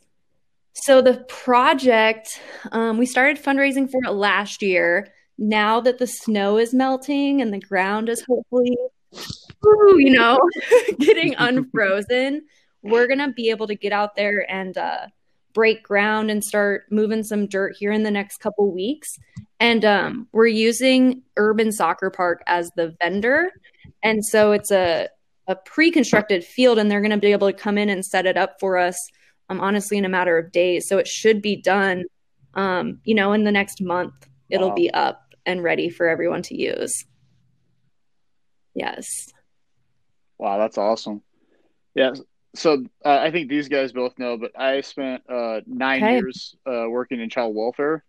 [0.74, 5.08] So the project, um, we started fundraising for it last year.
[5.36, 8.76] Now that the snow is melting and the ground is hopefully,
[9.64, 10.38] you know,
[10.98, 12.42] getting unfrozen,
[12.82, 15.06] we're gonna be able to get out there and uh,
[15.52, 19.18] break ground and start moving some dirt here in the next couple weeks.
[19.60, 23.50] And um, we're using Urban Soccer Park as the vendor,
[24.02, 25.08] and so it's a
[25.48, 28.36] a pre-constructed field, and they're going to be able to come in and set it
[28.36, 28.94] up for us.
[29.48, 32.04] Um, honestly, in a matter of days, so it should be done.
[32.52, 34.12] Um, you know, in the next month,
[34.50, 34.74] it'll Wow.
[34.74, 36.92] be up and ready for everyone to use.
[38.74, 39.08] Yes.
[40.38, 41.22] Wow, that's awesome.
[41.94, 42.12] Yeah.
[42.54, 46.14] So uh, I think these guys both know, but I spent uh, nine Okay.
[46.14, 48.02] years uh, working in child welfare.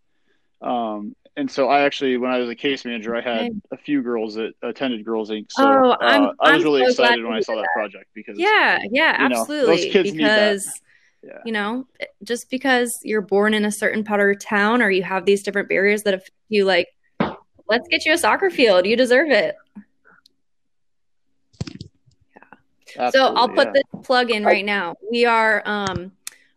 [0.62, 3.52] Um, and so I actually, when I was a case manager, I had Okay.
[3.72, 5.48] a few girls that attended Girls Inc.
[5.50, 8.06] So Oh, uh, I'm- I was I'm really so excited when I saw that project
[8.14, 9.90] because Yeah, yeah, you know, those absolutely.
[9.90, 10.52] kids need that.
[10.54, 10.82] because
[11.24, 11.38] Yeah.
[11.46, 11.86] you know,
[12.24, 15.68] just because you're born in a certain part of town or you have these different
[15.70, 16.88] barriers that affect you, like,
[17.68, 18.86] let's get you a soccer field.
[18.86, 19.56] You deserve it.
[23.12, 23.74] So I'll put yeah.
[23.74, 24.96] this plug in right now.
[25.12, 26.12] We are um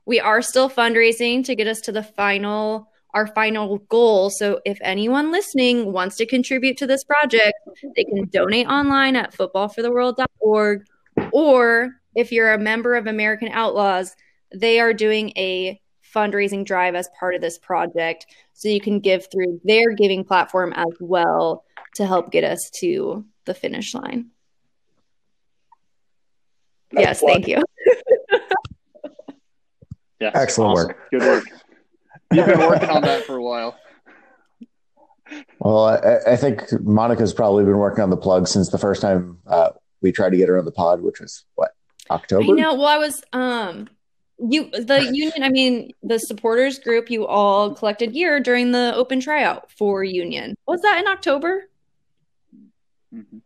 [0.04, 4.30] we are still fundraising to get us to the final our final goal.
[4.30, 7.54] So if anyone listening wants to contribute to this project,
[7.94, 10.86] they can donate online at footballfortheworld.org
[11.30, 14.14] or if you're a member of American Outlaws,
[14.54, 15.80] they are doing a
[16.14, 18.26] fundraising drive as part of this project.
[18.52, 21.64] So you can give through their giving platform as well
[21.94, 24.31] to help get us to the finish line.
[26.92, 27.32] Nice yes, plug.
[27.32, 27.62] thank you.
[30.20, 30.86] Yes, Excellent awesome.
[30.86, 31.10] work.
[31.10, 31.44] Good work.
[32.32, 33.76] You've been working on that for a while.
[35.58, 39.38] Well, I, I think Monica's probably been working on the plug since the first time
[39.48, 41.72] uh, we tried to get her on the pod, which was what
[42.08, 42.52] October.
[42.52, 42.74] I know.
[42.74, 43.88] Well, I was um
[44.38, 49.18] you the union, I mean, the supporters group you all collected gear during the open
[49.20, 50.54] tryout for union.
[50.68, 51.64] Was that in October?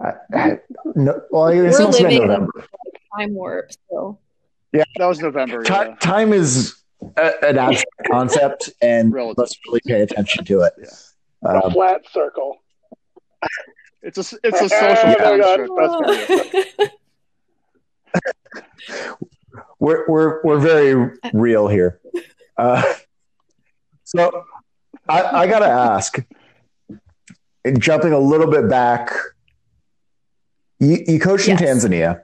[0.00, 0.58] I, I,
[0.94, 2.64] no, well, I guess We're it must have living- November.
[3.18, 3.70] Time warp.
[3.90, 4.18] So
[4.72, 5.62] That was November.
[5.62, 5.94] Ti- Yeah.
[6.00, 6.74] time is
[7.16, 9.38] a, an abstract concept, and Relative.
[9.38, 10.72] let's really pay attention to it.
[10.78, 11.50] Yeah.
[11.50, 12.58] A Um, flat circle.
[14.02, 15.66] It's a it's a social my God.
[15.66, 16.28] construct.
[16.28, 16.90] That's for
[19.80, 22.00] we're we're we're very real here.
[22.56, 22.82] Uh,
[24.04, 24.44] so
[25.08, 26.18] I, I gotta ask,
[27.64, 29.10] and jumping a little bit back,
[30.78, 32.22] you, you coached in Tanzania.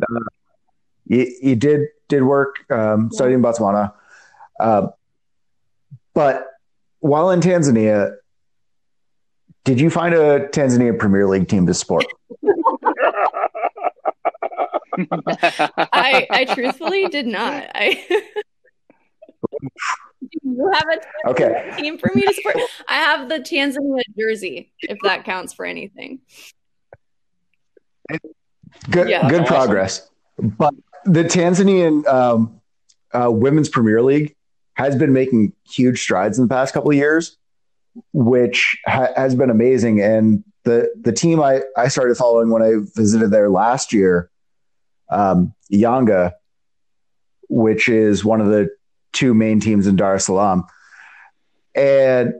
[0.00, 0.20] Uh,
[1.06, 3.92] you, you did did work um, studying Botswana,
[4.60, 4.88] uh,
[6.14, 6.46] but
[7.00, 8.14] while in Tanzania,
[9.64, 12.06] did you find a Tanzania Premier League team to support?
[15.92, 17.70] I I truthfully did not.
[17.74, 18.04] I
[20.42, 21.72] you have a Okay.
[21.76, 22.56] team for me to support.
[22.88, 26.20] I have the Tanzania jersey, if that counts for anything.
[28.90, 29.28] Good, Yeah.
[29.28, 29.54] good Awesome.
[29.54, 30.10] progress.
[30.38, 32.60] But the Tanzanian um,
[33.12, 34.34] uh, Women's Premier League
[34.74, 37.36] has been making huge strides in the past couple of years,
[38.12, 40.00] which ha- has been amazing.
[40.00, 44.30] And the the team I, I started following when I visited there last year,
[45.10, 46.32] um, Yanga,
[47.48, 48.68] which is one of the
[49.12, 50.64] two main teams in Dar es Salaam,
[51.76, 52.34] and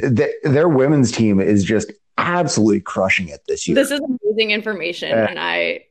[0.00, 3.74] th- their women's team is just absolutely crushing it this year.
[3.74, 5.84] This is amazing information, Uh, and I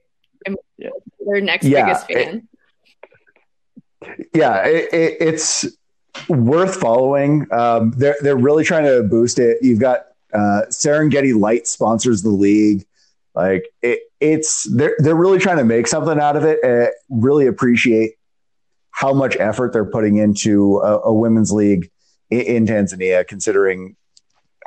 [0.45, 0.89] am Yeah.
[1.25, 2.47] their next Yeah, biggest it- fan.
[4.33, 5.65] yeah, it, it, it's
[6.29, 7.47] worth following.
[7.51, 9.57] Um, they're they're really trying to boost it.
[9.61, 12.85] You've got uh, Serengeti Lite sponsors the league.
[13.35, 16.63] Like it, it's they're they're really trying to make something out of it.
[16.63, 18.13] Uh, really appreciate
[18.91, 21.89] how much effort they're putting into a, a women's league
[22.31, 23.95] in, in Tanzania, considering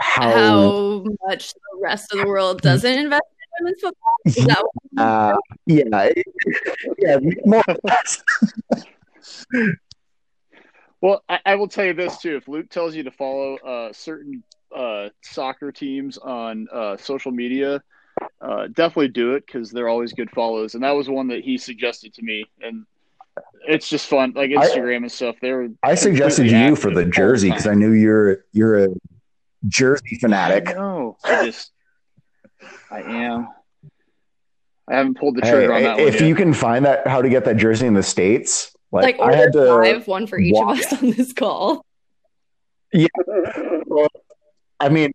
[0.00, 3.22] how, How much the rest of the world doesn't invest
[3.58, 4.14] in women's football?
[4.24, 5.36] Is that what- uh,
[5.66, 5.84] yeah,
[6.98, 8.22] yeah, more or less.
[11.02, 12.36] Well, I, I will tell you this too.
[12.36, 14.42] If Luke tells you to follow uh, certain
[14.74, 17.82] uh, soccer teams on uh, social media,
[18.42, 20.74] uh, definitely do it because they're always good follows.
[20.74, 22.84] And that was one that he suggested to me, and
[23.66, 25.36] it's just fun, like I- Instagram and stuff.
[25.40, 28.88] They're I suggested you for the jersey because I knew you're you're a
[29.68, 30.64] jersey fanatic.
[30.66, 31.70] No, I just
[32.90, 33.48] I am.
[34.88, 36.28] I haven't pulled the Hey, trigger on that one if yet.
[36.28, 39.36] you can find that how to get that jersey in the states, like, like I
[39.36, 41.84] had to five, one for each walk- of us on this call.
[42.92, 43.06] Yeah.
[43.86, 44.08] Well,
[44.80, 45.12] I mean,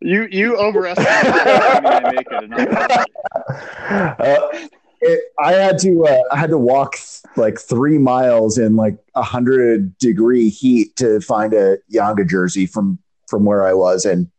[0.00, 4.68] You you overestimate the money they make at uh,
[5.02, 6.96] it, I had to uh, I had to walk
[7.36, 12.98] like three miles in like a hundred degree heat to find a Yanga jersey from
[13.28, 14.30] from where I was, and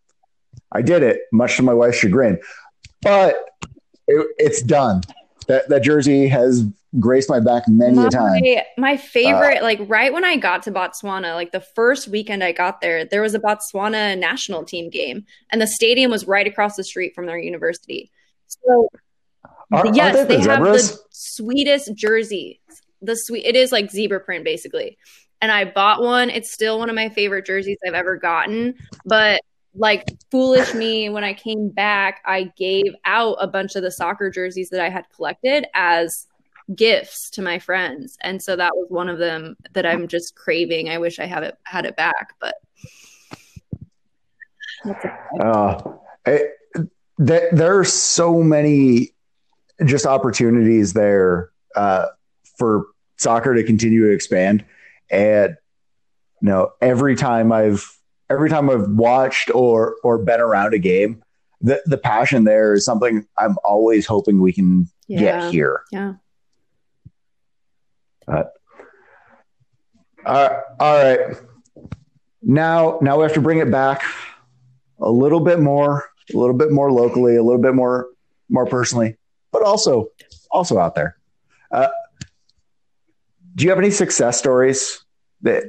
[0.72, 2.40] I did it, much to my wife's chagrin.
[3.02, 3.36] But
[4.08, 5.02] it, it's done.
[5.48, 6.66] That that jersey has
[6.98, 8.42] graced my back many my, a time.
[8.78, 12.80] My favorite, like right when I got to Botswana, like the first weekend I got
[12.80, 16.86] there, there was a Botswana national team game, and the stadium was right across the
[16.86, 18.12] street from their university.
[18.48, 18.88] So
[19.72, 22.62] Are- are yes, they they the have the sweetest jersey.
[23.02, 24.98] The sweet, it is like zebra print basically.
[25.42, 26.30] And I bought one.
[26.30, 28.76] It's still one of my favorite jerseys I've ever gotten.
[29.06, 29.42] But
[29.76, 34.30] like foolish me, when I came back, I gave out a bunch of the soccer
[34.30, 36.28] jerseys that I had collected as
[36.76, 38.18] gifts to my friends.
[38.22, 40.90] And so that was one of them that I'm just craving.
[40.90, 42.56] I wish I have it had it back, but
[45.40, 45.82] Uh,
[46.26, 46.52] it,
[47.26, 49.13] th- there are so many
[49.86, 52.06] just opportunities there uh,
[52.58, 54.64] for soccer to continue to expand,
[55.10, 55.56] and
[56.42, 57.86] you know every time I've
[58.30, 61.24] every time I've watched or or been around a game,
[61.62, 65.20] the the passion there is something I'm always hoping we can yeah.
[65.20, 65.84] get here.
[65.92, 66.14] Yeah.
[70.26, 71.36] Uh, all right.
[72.42, 74.04] Now, now we have to bring it back
[75.00, 78.08] a little bit more, a little bit more locally, a little bit more,
[78.50, 79.18] more personally,
[79.54, 80.10] but also,
[80.52, 81.16] also out there.
[81.72, 81.88] Uh,
[83.56, 85.06] do you have any success stories
[85.44, 85.64] that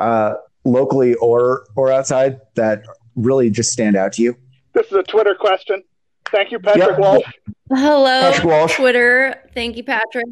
[0.00, 2.82] uh, locally or or outside that
[3.14, 4.36] really just stand out to you?
[4.72, 5.82] This is a Twitter question.
[6.30, 6.98] Thank you, Patrick Yep.
[6.98, 7.24] Walsh.
[7.70, 8.76] Hello, Patrick Walsh.
[8.76, 9.34] Twitter.
[9.54, 10.26] Thank you, Patrick.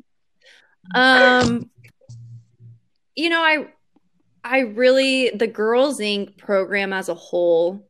[0.94, 1.70] Um,
[3.14, 3.66] you know, I,
[4.44, 6.38] I really the Girls Inc.
[6.38, 7.85] program as a whole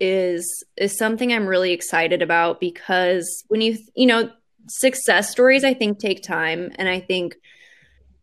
[0.00, 4.30] is is something I'm really excited about because when you you know
[4.68, 7.36] success stories, I think take time, and I think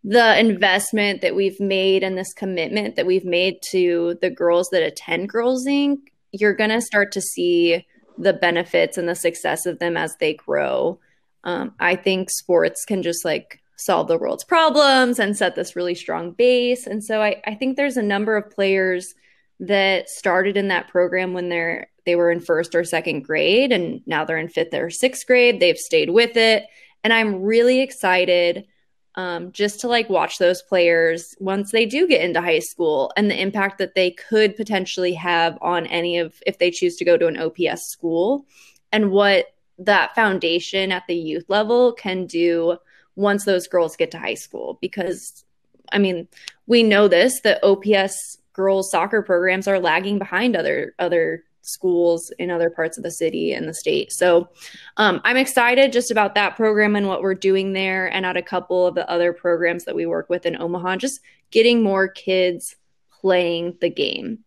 [0.04, 4.84] the investment that we've made and this commitment that we've made to the girls that
[4.84, 5.98] attend Girls Inc.
[6.32, 7.86] You're gonna start to see
[8.18, 11.00] the benefits and the success of them as they grow.
[11.44, 15.96] Um, I think sports can just like solve the world's problems and set this really
[15.96, 16.86] strong base.
[16.86, 19.16] And so I, I think there's a number of players
[19.62, 24.02] that started in that program when they're they were in first or second grade and
[24.08, 25.60] now they're in fifth or sixth grade.
[25.60, 26.66] They've stayed with it.
[27.04, 28.66] And I'm really excited
[29.14, 33.30] um, just to like watch those players once they do get into high school and
[33.30, 37.16] the impact that they could potentially have on any of if they choose to go
[37.16, 38.48] to an OPS school
[38.92, 39.46] and what
[39.78, 42.76] that foundation at the youth level can do
[43.16, 45.46] once those girls get to high school because
[45.92, 46.28] I mean
[46.66, 52.52] we know this that OPS girls soccer programs are lagging behind other other schools in
[52.52, 54.12] other parts of the city and the state.
[54.12, 54.50] So
[54.98, 58.42] um, I'm excited just about that program and what we're doing there, and at a
[58.42, 62.76] couple of the other programs that we work with in Omaha, just getting more kids
[63.22, 64.40] playing the game.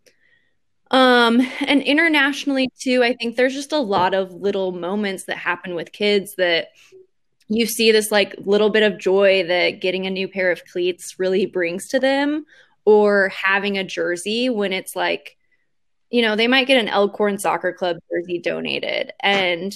[0.90, 5.74] Um, and internationally too, I think there's just a lot of little moments that happen
[5.74, 6.68] with kids that
[7.48, 11.18] you see this like little bit of joy that getting a new pair of cleats
[11.18, 12.44] really brings to them,
[12.84, 15.36] or having a jersey when it's like
[16.12, 19.12] you know, they might get an Elkhorn Soccer Club jersey donated.
[19.20, 19.74] And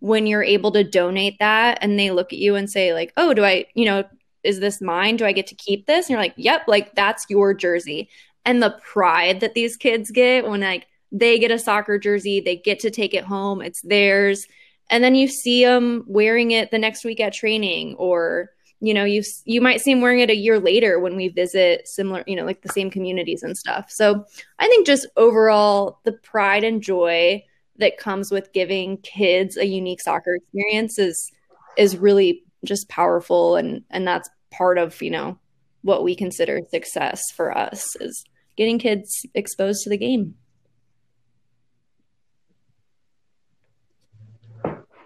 [0.00, 3.32] when you're able to donate that and they look at you and say, like, oh,
[3.32, 4.04] do I, you know,
[4.44, 5.16] is this mine?
[5.16, 6.06] Do I get to keep this?
[6.06, 8.10] And you're like, yep, like that's your jersey.
[8.44, 12.56] And the pride that these kids get when like they get a soccer jersey, they
[12.56, 14.46] get to take it home, it's theirs.
[14.90, 18.50] And then you see them wearing it the next week at training or
[18.80, 21.86] you know you you might see them wearing it a year later when we visit
[21.88, 23.90] similar you know like the same communities and stuff.
[23.90, 24.24] So
[24.58, 27.42] i think just overall the pride and joy
[27.78, 31.32] that comes with giving kids a unique soccer experience is
[31.76, 33.56] is really just powerful.
[33.56, 35.38] And and that's part of you know
[35.82, 38.24] what we consider success for us is
[38.56, 40.34] getting kids exposed to the game.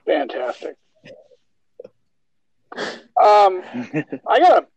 [0.06, 0.76] Fantastic.
[3.20, 3.62] Um,
[4.28, 4.68] I got.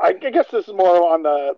[0.00, 1.54] I guess this is more on the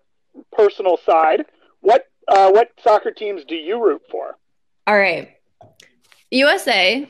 [0.53, 1.47] personal side.
[1.81, 4.37] What uh, what soccer teams do you root for?
[4.87, 5.37] all right
[6.31, 7.09] usa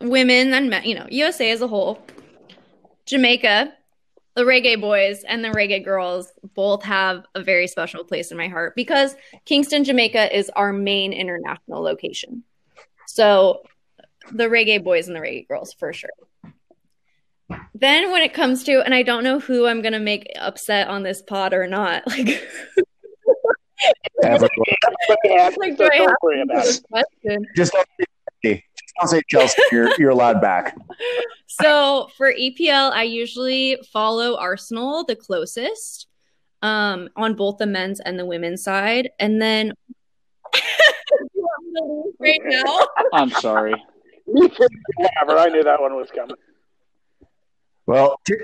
[0.00, 2.04] women and men you know usa as a whole
[3.06, 3.72] jamaica
[4.34, 8.48] the reggae boys and the reggae girls both have a very special place in my
[8.48, 12.42] heart because kingston jamaica is our main international location
[13.06, 13.62] so
[14.32, 16.10] the reggae boys and the reggae girls for sure
[17.82, 20.88] then when it comes to and i don't know who i'm going to make upset
[20.88, 22.42] on this pod or not like
[24.22, 24.48] Ever.
[25.08, 26.80] But they have, Like, do I have worry about it.
[26.90, 27.46] Question.
[27.56, 28.06] Just don't say
[28.42, 28.64] Chelsea.
[28.78, 29.62] Just don't say Chelsea.
[29.72, 30.76] You're, you're allowed back.
[31.60, 36.06] So for EPL, I usually follow Arsenal the closest
[36.62, 39.10] um, on both the men's and the women's side.
[39.18, 39.74] And then
[40.54, 40.62] You
[41.34, 42.86] want me to leave right now?
[43.12, 43.74] I'm sorry.
[44.24, 45.36] Whatever.
[45.36, 46.36] I knew that one was coming.
[47.86, 48.36] Well, to,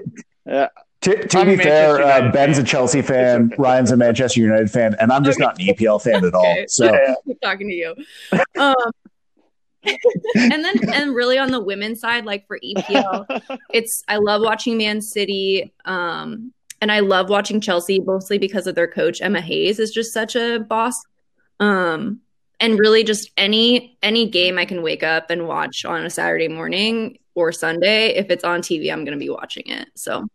[0.46, 0.68] Yeah.
[1.02, 2.64] to, to be fair, uh, Ben's fan.
[2.64, 6.24] a Chelsea fan, Ryan's a Manchester United fan, and I'm just not an EPL fan
[6.24, 6.44] at all.
[6.44, 6.66] Okay.
[6.68, 7.14] So Yeah.
[7.26, 7.94] keep talking to you.
[8.56, 8.74] Um,
[10.34, 13.26] and then and really on the women's side, like for EPL,
[13.72, 18.74] it's I love watching Man City, um, and I love watching Chelsea mostly because of
[18.74, 20.94] their coach Emma Hayes is just such a boss.
[21.60, 22.20] Um,
[22.60, 26.48] and really just any any game I can wake up and watch on a Saturday
[26.48, 29.88] morning or Sunday, if it's on TV, I'm gonna be watching it.
[29.96, 30.26] So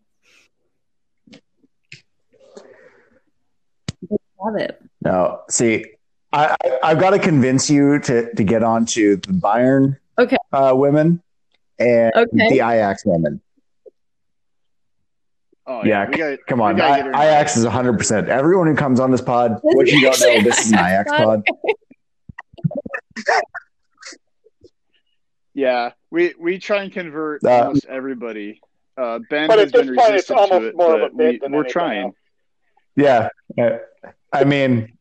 [4.40, 4.82] love it.
[5.02, 5.86] no, see,
[6.32, 10.38] I, I, I've got to convince you to to get on to the Bayern Okay.
[10.52, 11.22] uh, women
[11.80, 12.50] and Okay.
[12.50, 13.42] the Ajax women.
[15.66, 17.98] Oh, Yeah, we got, Come on, gotta I, get Ajax is 100.
[17.98, 20.72] percent Everyone who comes on this pod, This what is you don't know, this is
[20.72, 21.44] an Ajax Ajax pod.
[25.56, 28.60] Yeah, we we try and convert Uh, almost everybody.
[28.98, 31.06] Uh, ben But has at this been point, it's resistant to it, more of a
[31.10, 32.06] but we, than we're trying.
[32.06, 32.16] else.
[32.96, 33.30] Yeah,
[34.32, 34.98] I mean,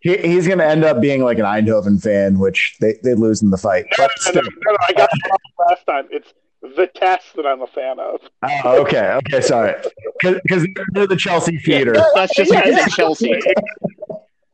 [0.00, 3.40] he, he's going to end up being like an Eindhoven fan, which they they lose
[3.42, 3.86] in the fight.
[3.98, 6.08] No, But no, no, no, no, I got it wrong last time.
[6.10, 6.32] It's
[6.76, 8.20] Vitesse that I'm a fan of.
[8.64, 9.74] oh, okay, okay, sorry,
[10.22, 11.94] because they're the Chelsea feeder.
[12.16, 12.86] That's just Yeah, yeah.
[12.86, 13.32] Chelsea.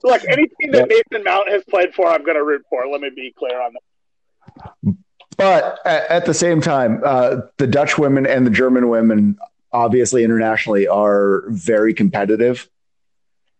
[0.04, 2.86] Look, anything team that Mason Mount has played for, I'm going to root for.
[2.86, 4.94] Let me be clear on that.
[5.36, 9.36] But at, at the same time, uh, the Dutch women and the German women,
[9.72, 12.68] obviously internationally, are very competitive.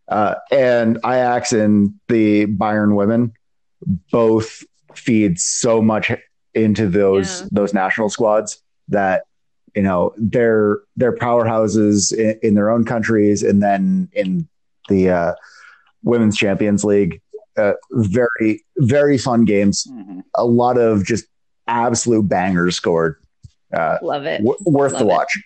[0.07, 3.33] Uh, and Ajax and the Bayern women
[4.13, 4.63] both
[4.95, 6.13] feed so much
[6.53, 7.49] into those Yeah.
[7.53, 9.25] those national squads that
[9.75, 14.47] you know they're they're powerhouses in, in their own countries, and then in
[14.89, 15.33] the uh,
[16.05, 17.21] women's Champions League,
[17.59, 20.23] uh, very very fun games Mhm.
[20.37, 21.25] a lot of just
[21.67, 23.17] absolute bangers scored.
[23.73, 24.39] Uh, Love it.
[24.39, 25.09] w- worth Love the it.
[25.09, 25.43] watch.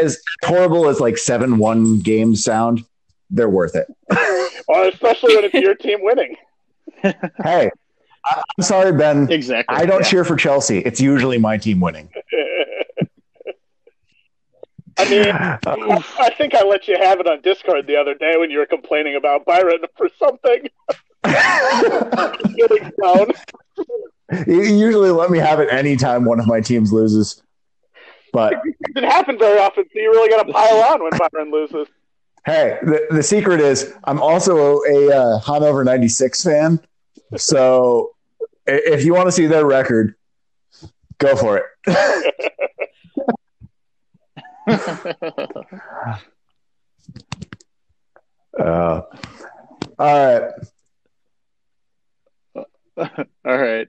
[0.00, 2.84] As horrible as like seven one games sound,
[3.30, 3.86] they're worth it.
[4.68, 6.36] Well, especially when it's your team winning.
[7.02, 7.70] Hey,
[8.24, 9.28] I- I'm sorry, Ben.
[9.32, 9.74] Exactly.
[9.76, 10.06] I don't Yeah.
[10.08, 10.78] cheer for Chelsea.
[10.78, 12.08] It's usually my team winning.
[15.00, 18.14] I mean, Uh, I, I think I let you have it on Discord the other
[18.14, 20.68] day when you were complaining about Bayern for something.
[22.56, 23.26] Getting down.
[24.46, 27.42] you usually let me have it anytime one of my teams loses.
[28.32, 31.50] But It doesn't happen very often, so you really got to pile on when Bayern
[31.52, 31.88] loses.
[32.46, 36.80] hey, the, the secret is I'm also a uh, Hanover 96 fan.
[37.36, 38.12] So
[38.66, 40.14] if you want to see their record,
[41.18, 41.64] go for it.
[48.58, 49.02] Uh,
[49.98, 50.52] all right.
[53.46, 53.88] All right.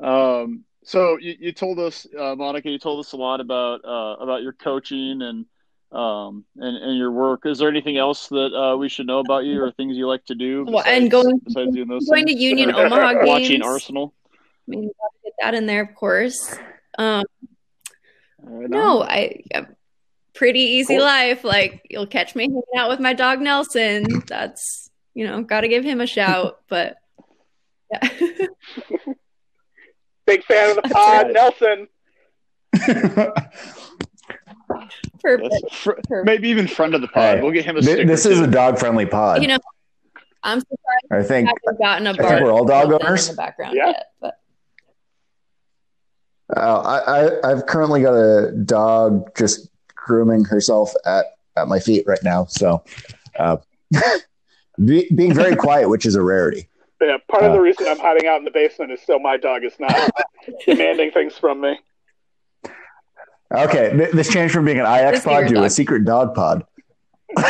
[0.00, 4.16] Um, so you, you told us, uh, Monica, you told us a lot about uh,
[4.20, 5.46] about your coaching and
[5.92, 7.42] um, and, and your work.
[7.46, 10.24] Is there anything else that uh, we should know about you or things you like
[10.24, 10.64] to do?
[10.66, 12.40] Well, and going- besides doing those Going to things?
[12.42, 13.28] Union Omaha games.
[13.28, 14.14] watching Arsenal.
[14.26, 14.30] I
[14.66, 16.56] mean, you gotta get that in there, of course.
[16.98, 17.24] Um, Right
[18.44, 19.66] no, I I a
[20.34, 21.04] pretty easy Cool.
[21.04, 21.44] life.
[21.44, 24.22] Like you'll catch me hanging out with my dog Nelson.
[24.26, 26.58] That's you know, got to give him a shout.
[26.68, 26.96] But
[27.90, 28.08] yeah,
[30.26, 31.32] Big fan of the pod, right.
[31.34, 31.88] Nelson.
[35.20, 35.48] perfect.
[35.52, 35.74] Yes.
[35.74, 36.26] Fr- Perfect.
[36.26, 37.36] maybe even friend of the pod.
[37.36, 38.04] Hey, we'll get him a sticker.
[38.06, 38.44] this is too.
[38.44, 39.42] a dog friendly pod.
[39.42, 39.58] You know,
[40.42, 43.28] I'm surprised I think I haven't gotten a think we're all dog owners.
[43.28, 43.88] in the background Yeah.
[43.88, 44.06] yet.
[44.20, 44.34] But
[46.56, 51.26] uh, I, I, I've currently got a dog just grooming herself at,
[51.56, 52.46] at my feet right now.
[52.46, 52.82] So
[53.38, 53.56] uh,
[54.84, 56.68] be, being very quiet, which is a rarity.
[57.00, 57.62] Yeah, part of the Uh.
[57.62, 60.10] reason I'm hiding out in the basement is so my dog is not
[60.66, 61.78] demanding things from me.
[63.52, 66.34] Okay, th- this changed from being an IX This pod secret to a secret dog
[66.34, 66.64] pod.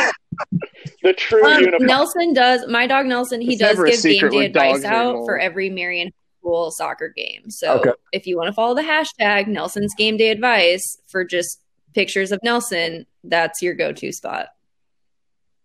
[1.03, 1.65] The true um.
[1.81, 2.65] Nelson does.
[2.67, 3.41] My dog Nelson.
[3.41, 5.27] He It's does give game secret day advice out involved.
[5.27, 6.11] for every Marian
[6.41, 7.49] School soccer game.
[7.51, 7.91] So Okay.
[8.11, 11.61] if you want to follow the hashtag Nelson's game day advice for just
[11.93, 14.47] pictures of Nelson, that's your go-to spot.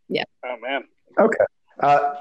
[0.08, 0.24] Yeah.
[0.44, 0.84] Oh man,
[1.18, 1.44] Okay.
[1.80, 2.14] Uh,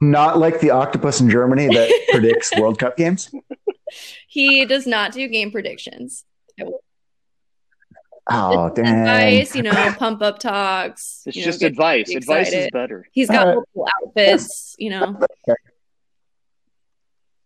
[0.00, 3.30] not like the octopus in Germany that predicts World Cup games.
[4.26, 6.24] He does not do game predictions.
[8.32, 8.86] Oh, Just dang.
[9.00, 11.22] advice, you know, pump up talks.
[11.26, 12.14] It's you know, just advice.
[12.14, 13.06] Advice is better.
[13.12, 13.54] He's got Alright.
[13.56, 15.18] multiple outfits, you know.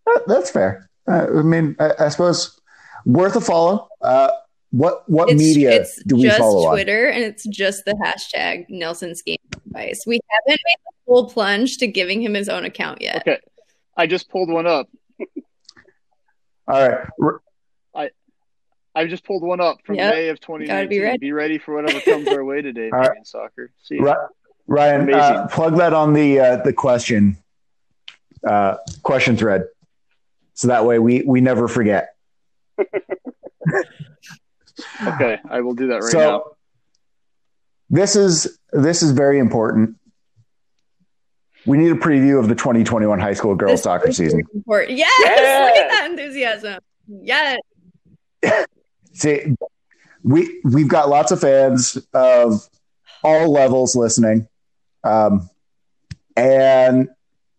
[0.06, 0.88] That- That's fair.
[1.08, 2.58] Uh, I mean, I, I suppose
[3.04, 3.88] worth a follow.
[4.00, 4.30] Uh,
[4.70, 6.72] what what It's, media it's do we just follow on?
[6.74, 9.36] Twitter and it's just the hashtag Nelson's game
[9.66, 10.04] advice.
[10.06, 13.18] We haven't made the full plunge to giving him his own account yet.
[13.18, 13.38] Okay.
[13.96, 14.88] I just pulled one up.
[16.66, 17.06] All right.
[17.22, 17.40] R-
[18.96, 20.14] I just pulled one up from Yep.
[20.14, 20.88] May of 2019.
[20.88, 21.18] be ready.
[21.18, 23.06] Be ready for whatever comes our way today, All right.
[23.06, 23.72] American soccer.
[23.82, 24.14] See, you.
[24.68, 27.36] Ryan, uh, plug that on the uh, the question
[28.48, 29.64] uh, question thread,
[30.54, 32.14] so that way we we never forget.
[35.06, 36.44] okay, I will do that right so now.
[37.90, 39.96] this is this is very important.
[41.66, 44.44] We need a preview of the 2021 high school girls This soccer season.
[44.54, 44.98] important.
[44.98, 45.70] Yes, Yes.
[45.70, 46.80] look at that enthusiasm.
[47.08, 47.58] Yes.
[49.14, 49.54] See,
[50.22, 52.68] we we've got lots of fans of
[53.22, 54.46] all levels listening,
[55.04, 55.48] um,
[56.36, 57.08] and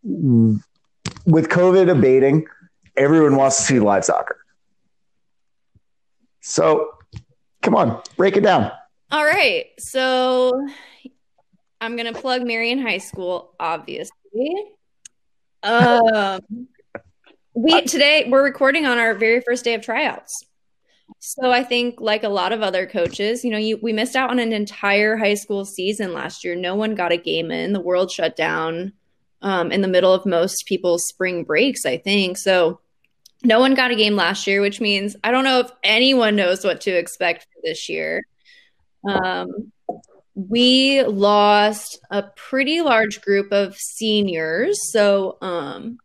[0.03, 2.45] with COVID abating,
[2.97, 4.37] everyone wants to see live soccer.
[6.41, 6.91] So,
[7.61, 8.71] come on, break it down.
[9.11, 9.67] All right.
[9.77, 10.67] So
[11.79, 14.53] I'm gonna plug Marian High School, obviously.
[15.63, 16.67] Um
[17.53, 20.45] we today we're recording on our very first day of tryouts.
[21.19, 24.31] So I think like a lot of other coaches, you know, you we missed out
[24.31, 26.55] on an entire high school season last year.
[26.55, 27.73] No one got a game in.
[27.73, 28.93] The world shut down
[29.41, 32.37] um, in the middle of most people's spring breaks, I think.
[32.37, 32.79] So
[33.45, 36.63] no one got a game last year, which means I don't know if anyone knows
[36.63, 38.21] what to expect for this year.
[39.07, 39.71] Um,
[40.33, 45.99] we lost a pretty large group of seniors, so um,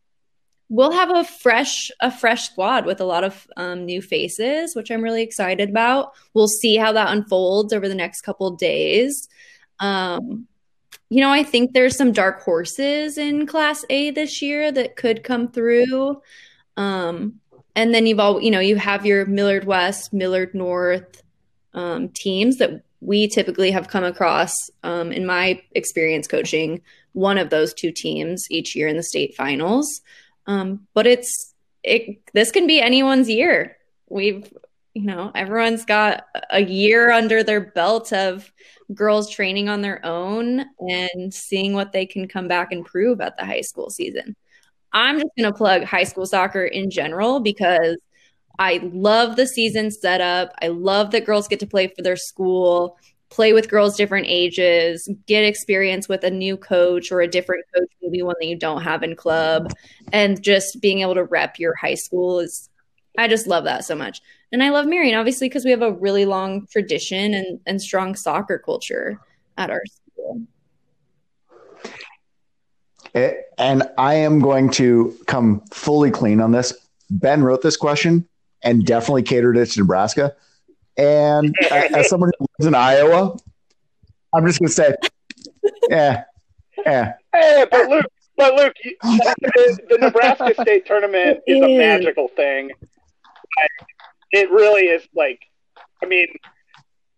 [0.69, 4.91] we'll have a fresh a fresh squad with a lot of um, new faces, which
[4.91, 6.13] I'm really excited about.
[6.33, 9.29] We'll see how that unfolds over the next couple days.
[9.81, 10.47] Um,
[11.09, 15.25] you know, I think there's some dark horses in Class A this year that could
[15.25, 16.23] come through.
[16.81, 17.41] Um,
[17.77, 21.23] and then you've all, you know, you have your Millard West, Millard North
[21.75, 26.81] um, teams that we typically have come across um, in my experience coaching
[27.13, 30.01] one of those two teams each year in the state finals.
[30.47, 33.77] Um, but it's it this can be anyone's year.
[34.09, 34.51] We've
[34.95, 38.51] you know everyone's got a year under their belt of
[38.95, 43.37] girls training on their own and seeing what they can come back and prove at
[43.37, 44.35] the high school season.
[44.93, 47.97] I'm just going to plug high school soccer in general because
[48.59, 50.53] I love the season setup.
[50.61, 52.99] I love that girls get to play for their school,
[53.31, 57.89] play with girls different ages, get experience with a new coach or a different coach,
[58.03, 59.73] maybe one that you don't have in club,
[60.13, 62.69] and just being able to rep your high school is
[63.19, 64.21] I just love that so much.
[64.53, 68.15] And I love Marian obviously because we have a really long tradition and and strong
[68.15, 69.21] soccer culture
[69.57, 70.43] at our school.
[73.15, 76.73] It, and I am going to come fully clean on this.
[77.11, 78.29] Ben wrote this question
[78.63, 80.35] and definitely catered it to Nebraska.
[80.97, 83.37] And as someone who lives in Iowa,
[84.35, 84.95] I'm just going to say,
[85.89, 86.25] yeah,
[86.87, 87.13] yeah.
[87.33, 88.07] Hey, but Luke,
[88.37, 92.71] but Luke, you, oh, the, the Nebraska State tournament is a magical thing.
[93.59, 93.67] I,
[94.33, 95.41] it really is like,
[96.03, 96.27] I mean,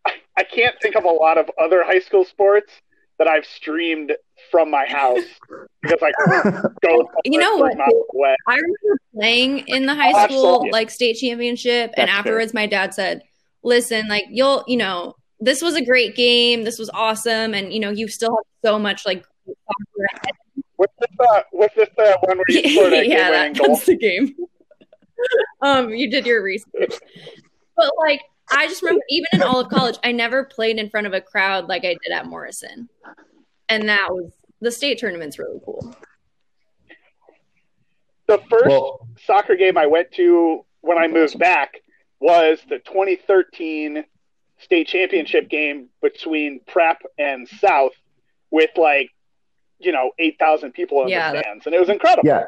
[0.06, 2.72] I, I can't think of a lot of other high school sports
[3.18, 4.12] that I've streamed
[4.50, 5.22] from my house
[5.82, 6.12] because I
[6.82, 7.08] go.
[7.24, 7.72] You know what?
[7.78, 10.70] I remember playing in the high Oh, school absolutely.
[10.70, 12.18] like state championship, and That's fair.
[12.18, 13.22] afterwards, my dad said,
[13.62, 16.64] "Listen, like you'll, you know, this was a great game.
[16.64, 19.24] This was awesome, and you know, you still have so much like."
[20.76, 21.10] What's this?
[21.20, 24.34] Uh, what's this uh, one where you scored a yeah, that, that's the game.
[25.62, 26.94] um, you did your research,
[27.76, 28.20] but like,
[28.54, 31.20] I just remember even in all of college, I never played in front of a
[31.20, 32.88] crowd like I did at Morrison,
[33.68, 35.94] and that was the state tournament's really cool.
[38.26, 41.74] The first Well, soccer game I went to when I moved back
[42.20, 44.04] was the 2013
[44.58, 47.92] state championship game between Prep and South
[48.50, 49.10] with like,
[49.80, 51.66] you know, 8,000 people in Yeah, the that- stands.
[51.66, 52.28] And it was incredible.
[52.28, 52.44] yeah.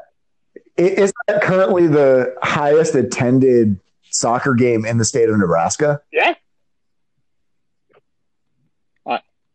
[0.77, 3.81] Is that currently the highest attended
[4.15, 6.01] soccer game in the state of Nebraska?
[6.12, 6.35] Yeah.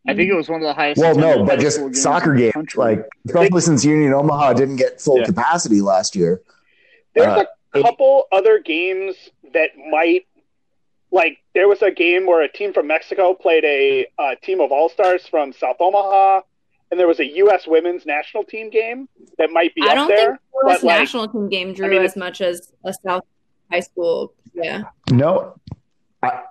[0.08, 1.00] I think it was one of the highest.
[1.00, 5.00] Well, no, but just soccer in the games, like especially since Union Omaha didn't get
[5.00, 5.26] full Yeah.
[5.26, 6.42] capacity last year.
[7.14, 7.44] There's Uh,
[7.74, 9.16] a couple other games
[9.54, 10.26] that might,
[11.12, 14.72] like, there was a game where a team from Mexico played a, uh team of
[14.72, 16.42] all stars from South Omaha.
[16.90, 17.68] And there was a U.S.
[17.68, 21.28] women's national team game that might be I up don't think the but, like, national
[21.28, 23.26] team game drew mean, as much as a South
[23.72, 24.34] high school.
[24.54, 24.84] Yeah.
[25.12, 25.56] No,
[26.24, 26.42] I,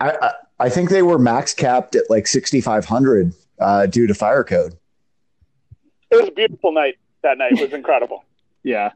[0.00, 4.44] I, I- I think they were max capped at like 6,500 uh, due to fire
[4.44, 4.76] code.
[6.10, 6.98] It was a beautiful night.
[7.24, 8.24] That night it was incredible.
[8.64, 8.90] Yeah.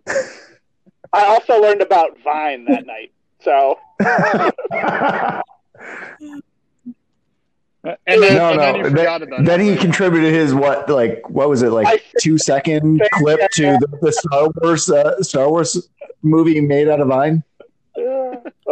[1.13, 3.11] I also learned about Vine that night.
[3.41, 3.81] So
[7.85, 8.79] And then, no, and then no.
[8.79, 12.01] you forgot Then, about then he contributed his what, like what was it, like I-
[12.21, 15.89] two second clip to the, the Star Wars uh, Star Wars
[16.23, 17.45] movie made out of Vine.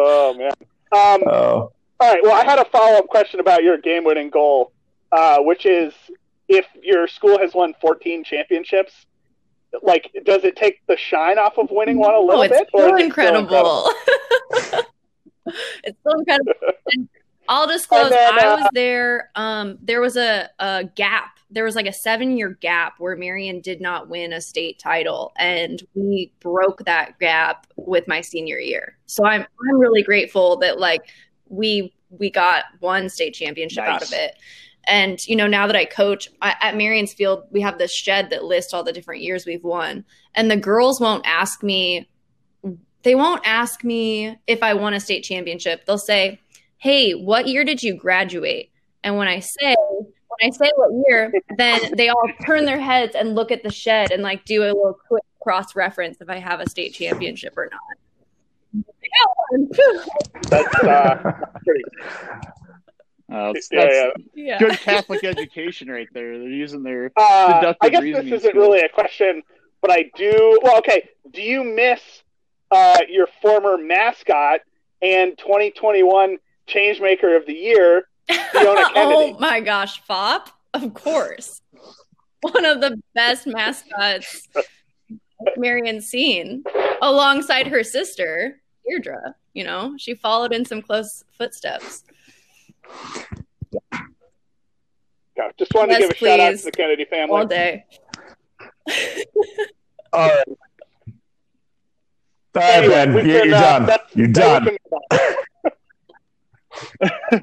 [0.05, 0.53] Oh man.
[0.93, 2.21] Um, Oh, all right.
[2.23, 4.73] Well, I had a follow up question about your game winning goal,
[5.13, 5.93] uh, which is
[6.49, 8.93] if your school has won 14 championships,
[9.83, 12.69] like does it take the shine off of winning one a little Oh, it's bit?
[12.73, 13.91] or so is it incredible.
[15.85, 16.53] it's so incredible.
[17.49, 19.31] I'll disclose, then, I uh, was there.
[19.35, 21.39] Um, there was a, a gap.
[21.51, 25.33] There was like a seven year gap where Marian did not win a state title,
[25.39, 28.97] and we broke that gap with my senior year.
[29.07, 31.03] So I'm I'm really grateful that like
[31.49, 34.37] we we got one state championship out of it.
[34.87, 38.31] And you know, now that I coach I, at Marian's Field, we have this shed
[38.31, 42.09] that lists all the different years we've won, and the girls won't ask me
[43.05, 45.85] they won't ask me if I won a state championship.
[45.85, 46.41] They'll say,
[46.85, 48.71] "Hey, what year did you graduate?"
[49.03, 53.15] And when I say when I say what year, then they all turn their heads
[53.17, 56.39] and look at the shed and like do a little quick cross reference if I
[56.39, 58.85] have a state championship or not.
[60.51, 61.33] That's uh,
[61.65, 61.85] pretty.
[63.33, 63.95] Uh, that's, Yeah, that's
[64.35, 64.45] yeah.
[64.45, 64.59] yeah.
[64.59, 66.39] good Catholic education right there.
[66.39, 68.67] They're using their Uh, Deductive I guess reasoning this isn't skills.
[68.69, 69.43] really a question,
[69.81, 70.59] but I do.
[70.63, 71.09] Well, okay.
[71.33, 72.01] Do you miss
[72.71, 74.61] uh, your former mascot
[75.03, 79.35] and 2021 Changemaker of the Year, Fiona Kennedy?
[79.35, 81.61] oh my gosh, Fop, of course.
[82.41, 84.49] One of the best mascots
[85.57, 86.63] Marian's seen,
[87.03, 89.35] alongside her sister, Deirdre.
[89.55, 92.05] You know, she followed in some close footsteps.
[95.37, 97.85] Yeah, just wanted Yes, to give a shout out to the Kennedy family All day.
[100.13, 100.45] all right.
[102.57, 103.87] All right, Anyway, Ben, we you- can, you're uh, done.
[103.87, 104.69] that's- You're done.
[107.01, 107.43] Can move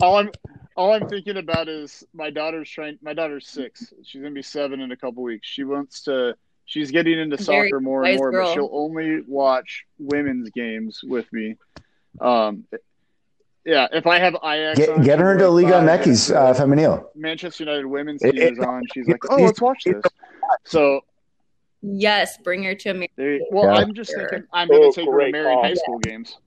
[0.00, 0.30] all I'm
[0.76, 2.98] all I'm thinking about is my daughter's trying.
[3.02, 3.92] My daughter's six.
[4.04, 5.46] She's gonna be seven in a couple weeks.
[5.48, 6.34] She wants to.
[6.66, 8.46] She's getting into Very soccer more and more, girl.
[8.48, 11.56] but she'll only watch women's games with me.
[12.20, 12.64] Um,
[13.66, 16.00] yeah, if I have Ajax, Get, on, get her she's into like Liga five.
[16.00, 17.04] MX uh, Femenil.
[17.14, 18.82] Manchester United women's It- team it- is on.
[18.94, 20.02] She's it- like, "Oh, let's watch this."
[20.64, 21.02] So,
[21.86, 23.10] Yes, bring her to me.
[23.16, 23.80] there, well, Yeah.
[23.82, 25.58] I'm just thinking I'm going Oh, to take her to great Marian.
[25.60, 26.38] High School games.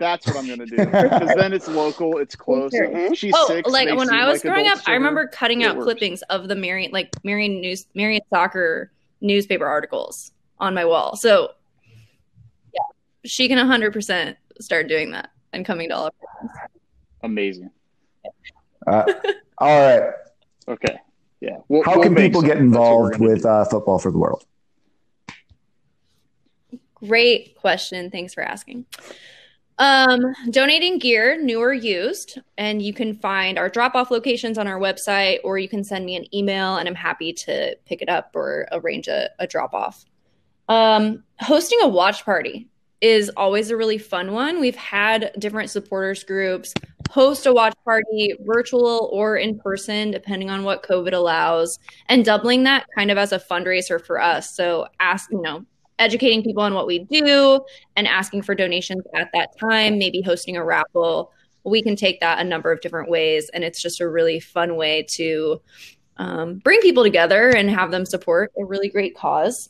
[0.00, 2.72] That's what I'm going to do because then it's local, it's close.
[2.74, 3.14] Sure.
[3.14, 3.70] She's Oh, six.
[3.70, 5.84] like when I was like growing up, adults to I remember cutting It out works.
[5.84, 8.90] clippings of the Marian, like Marian news, Marian soccer
[9.20, 11.16] newspaper articles on my wall.
[11.16, 11.50] So,
[12.72, 12.80] yeah,
[13.26, 16.12] she can 100% start doing that and coming to all of
[17.22, 17.70] Amazing.
[18.86, 19.04] Uh,
[19.58, 20.10] all right.
[20.66, 20.96] Okay.
[21.42, 21.58] Yeah.
[21.68, 22.48] We'll, How we'll can people some.
[22.48, 24.46] get That's what we're involved with uh, football for the world?
[26.94, 28.10] Great question.
[28.10, 28.86] Thanks for asking.
[29.80, 34.68] Um, donating gear, new or used, and you can find our drop off locations on
[34.68, 38.10] our website, or you can send me an email and I'm happy to pick it
[38.10, 40.04] up or arrange a, a drop off.
[40.68, 42.68] Um, hosting a watch party
[43.00, 44.60] is always a really fun one.
[44.60, 46.74] We've had different supporters groups
[47.10, 51.78] host a watch party, virtual or in person, depending on what COVID allows,
[52.08, 54.54] and doubling that kind of as a fundraiser for us.
[54.54, 55.64] So ask, you know,
[56.00, 60.56] educating people on what we do and asking for donations at that time, maybe hosting
[60.56, 61.32] a raffle.
[61.62, 63.50] We can take that a number of different ways.
[63.52, 65.60] And it's just a really fun way to
[66.16, 69.68] um, bring people together and have them support a really great cause.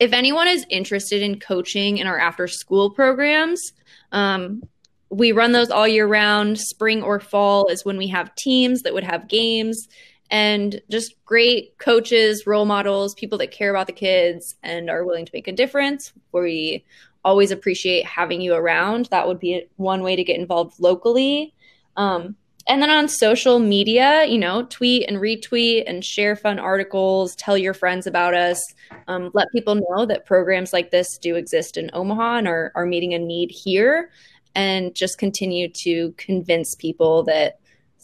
[0.00, 3.72] If anyone is interested in coaching in our after school programs,
[4.12, 4.62] um,
[5.10, 6.58] we run those all year round.
[6.58, 9.88] Spring or fall is when we have teams that would have games
[10.30, 15.24] and just great coaches, role models, people that care about the kids and are willing
[15.24, 16.12] to make a difference.
[16.32, 16.84] We
[17.24, 19.06] always appreciate having you around.
[19.06, 21.54] That would be one way to get involved locally.
[21.96, 22.36] Um,
[22.68, 27.56] and then on social media, you know, tweet and retweet and share fun articles, tell
[27.56, 28.62] your friends about us,
[29.06, 32.84] um, let people know that programs like this do exist in Omaha and are, are
[32.84, 34.10] meeting a need here,
[34.54, 37.58] and just continue to convince people that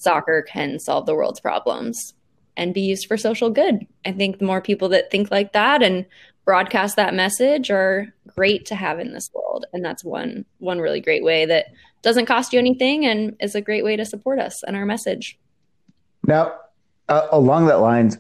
[0.05, 2.15] soccer can solve the world's problems
[2.57, 3.87] and be used for social good.
[4.05, 6.07] I think the more people that think like that and
[6.45, 9.67] broadcast that message are great to have in this world.
[9.73, 11.67] And that's one one really great way that
[12.03, 15.39] doesn't cost you anything and is a great way to support us and our message.
[16.27, 16.55] Now,
[17.09, 18.19] uh, along that lines,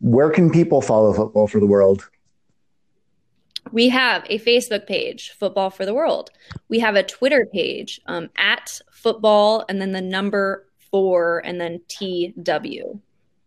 [0.00, 2.08] where can people follow football for the world?
[3.72, 6.30] We have a Facebook page, Football for the World.
[6.68, 11.80] We have a Twitter page, um, at football and then the number four and then
[11.88, 13.00] TW.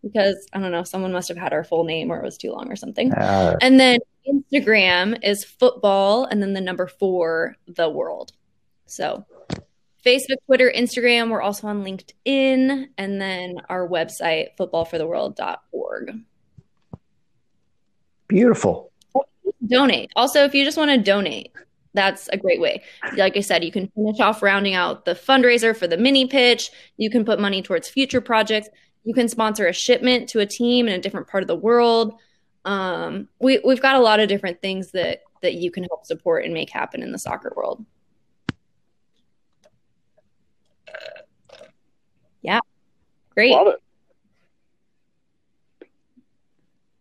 [0.04, 2.52] Because I don't know, someone must have had our full name or it was too
[2.52, 3.14] long or something.
[3.14, 8.34] Uh, And then Instagram is football and then the number four, the world.
[8.86, 9.26] So
[10.06, 11.30] Facebook, Twitter, Instagram.
[11.30, 16.16] We're also on LinkedIn and then our website, footballfortheworld.org.
[18.28, 18.92] beautiful.
[19.66, 20.12] Donate.
[20.18, 21.54] Also, if you just want to donate,
[21.98, 22.84] that's a great way.
[23.16, 26.70] Like I said, you can finish off rounding out the fundraiser for the mini pitch.
[26.98, 28.70] You can put money towards future projects.
[29.04, 32.14] You can sponsor a shipment to a team in a different part of the world.
[32.66, 36.46] Um, we, we've got a lot of different things that that you can help support
[36.46, 37.86] and make happen in the soccer world.
[42.42, 42.60] Yeah,
[43.34, 43.52] great.
[43.52, 43.82] Love it.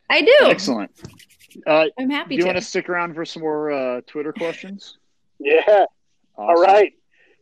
[0.09, 0.37] I do.
[0.43, 0.91] Excellent.
[1.67, 2.31] Uh, I'm happy.
[2.31, 2.47] do you to.
[2.49, 4.99] want to stick around for some more uh, Twitter questions?
[5.39, 5.85] Yeah.
[6.37, 6.65] All Awesome.
[6.65, 6.93] right.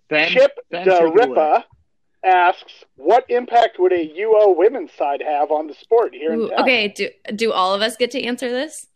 [0.08, 1.26] Ben, Chip ben the take it away.
[1.28, 1.64] Ripper
[2.24, 6.50] asks, "What impact would a UO women's side have on the sport here Ooh, in
[6.50, 8.88] town?" okay, do do all of us get to answer this?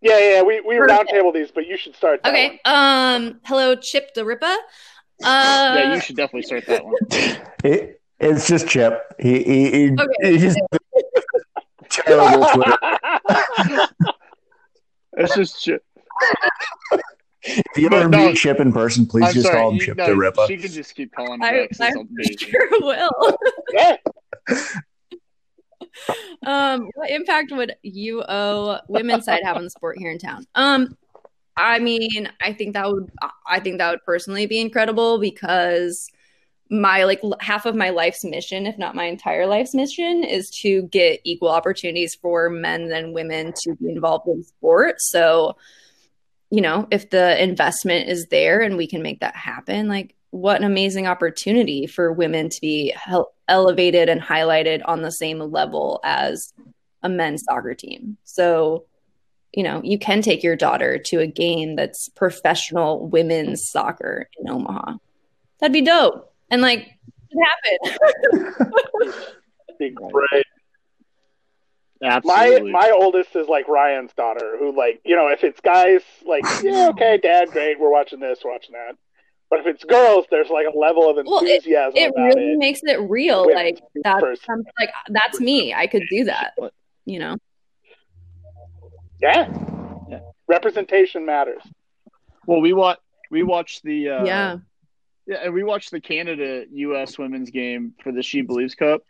[0.00, 0.42] Yeah, yeah.
[0.42, 1.10] We we Perfect.
[1.10, 2.22] roundtable these, but you should start.
[2.22, 2.60] That Okay.
[2.64, 3.40] Um.
[3.44, 4.46] Hello, Chip the Ripper.
[5.24, 6.94] Uh, yeah, you should definitely start that one.
[7.64, 9.02] It, it's just Chip.
[9.18, 10.32] He, he, he, Okay.
[10.32, 10.58] he just
[12.08, 14.08] terrible Twitter.
[15.20, 15.82] It's just Chip.
[17.42, 19.86] If you ever no, meet Chip in person, please I'm just sorry, call him you-
[19.86, 20.46] Chip no, the Ripper.
[20.46, 23.38] She can just keep calling him I, that 'cause I it's sure will.
[23.72, 23.96] yeah.
[26.46, 30.44] um, what impact would UO women's side have on the sport here in town?
[30.54, 30.96] Um,
[31.56, 33.10] I mean, I think that would,
[33.46, 36.08] I think that would personally be incredible because
[36.70, 40.82] my like half of my life's mission, if not my entire life's mission, is to
[40.82, 44.96] get equal opportunities for men and women to be involved in sport.
[44.98, 45.56] So,
[46.50, 50.58] you know, if the investment is there and we can make that happen, like what
[50.58, 52.94] an amazing opportunity for women to be
[53.48, 56.52] elevated and highlighted on the same level as
[57.02, 58.18] a men's soccer team.
[58.24, 58.84] So,
[59.52, 64.50] you know, you can take your daughter to a game that's professional women's soccer in
[64.50, 64.96] Omaha.
[65.60, 66.27] That'd be dope.
[66.50, 66.88] And like,
[67.30, 68.54] it happened.
[69.78, 70.44] Be great.
[72.00, 76.44] My my oldest is like Ryan's daughter, who like you know if it's guys like
[76.62, 78.96] yeah okay dad great we're watching this we're watching that,
[79.50, 82.58] but if it's girls there's like a level of Well, enthusiasm it about really it.
[82.58, 83.46] makes it real.
[83.46, 84.44] Women Like that's first.
[84.46, 85.74] some- like that's me.
[85.74, 86.52] I could do that.
[87.04, 87.36] You know.
[89.20, 89.52] Yeah.
[90.08, 90.20] Yeah.
[90.46, 91.62] representation matters.
[92.46, 92.98] well, we watch
[93.32, 94.56] we watched the uh, yeah.
[95.28, 97.18] Yeah, and we watched the Canada U.S.
[97.18, 99.02] women's game for the SheBelieves Cup,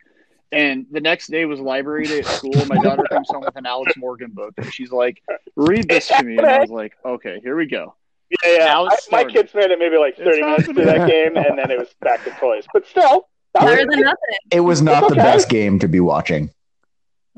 [0.51, 2.55] and the next day was library day at school.
[2.57, 5.23] And my daughter comes home with an Alex Morgan book, and she's like,
[5.55, 7.95] "Read this to me," and I was like, "Okay, here we go."
[8.43, 8.79] Yeah, yeah.
[8.79, 9.29] I, my starting.
[9.33, 11.07] kids made it maybe like thirty minutes through happening.
[11.07, 12.65] that game, and then it was back to toys.
[12.73, 14.37] But still, that was Better than nothing.
[14.51, 16.51] It was not It's the best game to be watching.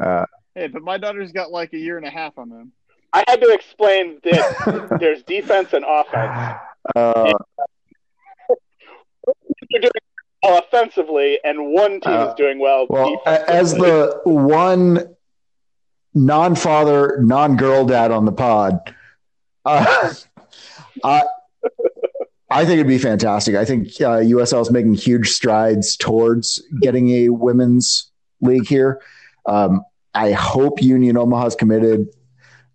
[0.01, 0.25] Uh,
[0.55, 2.73] Hey, but my daughter's got like a year and a half on them.
[3.13, 6.59] I had to explain that there's defense and offense.
[6.95, 7.31] uh,
[9.71, 9.91] You're doing
[10.43, 12.87] offensively, and one team Uh, is doing well.
[12.89, 15.15] well, as the one
[16.13, 18.79] non-father, non-girl dad on the pod,
[19.65, 20.13] uh,
[21.03, 21.23] I,
[22.49, 23.55] I think it'd be fantastic.
[23.55, 28.11] I think uh, USL is making huge strides towards getting a women's
[28.41, 29.01] league here.
[29.45, 32.07] Um, I hope Union Omaha's committed.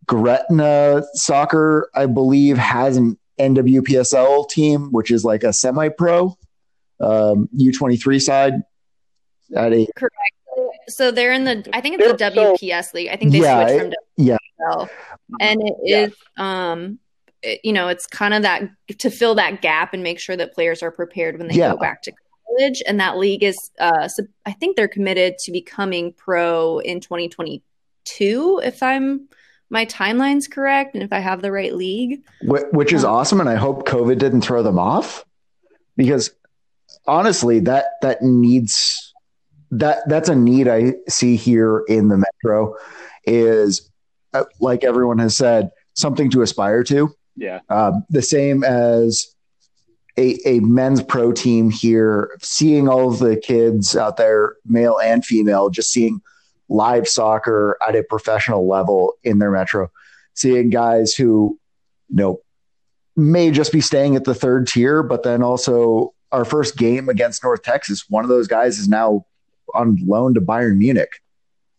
[0.07, 6.35] Gretna Soccer, I believe, has an NWPSL team, which is like a semi-pro
[7.01, 8.55] um, U23 side
[9.55, 9.87] at a
[10.89, 11.69] So they're in the.
[11.73, 13.09] I think it's the They're- so- WPS league.
[13.11, 14.37] I think they Yeah, switched from yeah.
[14.61, 14.89] WPL,
[15.41, 15.97] and it Yeah.
[16.07, 16.15] is.
[16.37, 16.99] Um,
[17.43, 18.63] it- you know, it's kind of that
[18.99, 21.73] to fill that gap and make sure that players are prepared when they Yeah.
[21.73, 22.83] go back to college.
[22.87, 23.57] And that league is.
[23.79, 28.61] Uh, so I think they're committed to becoming pro in 2022.
[28.65, 29.29] If I'm
[29.69, 32.23] my timeline's correct, and if I have the right league.
[32.43, 35.25] Wh- which is Um, awesome and i hope covid didn't throw them off
[35.97, 36.31] because
[37.07, 39.15] honestly that that needs
[39.71, 42.75] that that's a need i see here in the metro
[43.27, 43.91] is
[44.33, 47.11] uh, like everyone has said something to aspire to.
[47.37, 49.35] Yeah, um, the same as
[50.17, 55.25] a, a men's pro team here seeing all of the kids out there male and
[55.25, 56.21] female just seeing
[56.69, 59.91] live soccer at a professional level in their metro
[60.35, 61.59] seeing guys who
[62.09, 62.41] you know
[63.15, 67.43] may just be staying at the third tier but then also our first game against
[67.45, 69.25] north texas one of those guys is now
[69.75, 71.21] on loan to bayern munich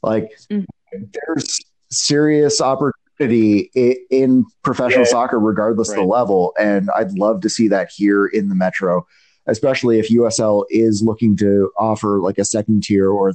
[0.03, 0.65] like Mhm.
[1.13, 1.59] there's
[1.91, 3.71] serious opportunity opportunity
[4.11, 5.09] in professional Yeah.
[5.09, 6.53] soccer, regardless of the level.
[6.59, 9.07] And I'd love to see that here in the Metro,
[9.47, 13.33] especially if USL is looking to offer like a second tier or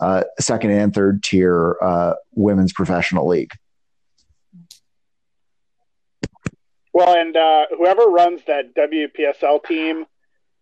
[0.00, 3.52] uh, second and third tier uh, women's professional league.
[6.92, 10.06] Well, and uh, whoever runs that WPSL team,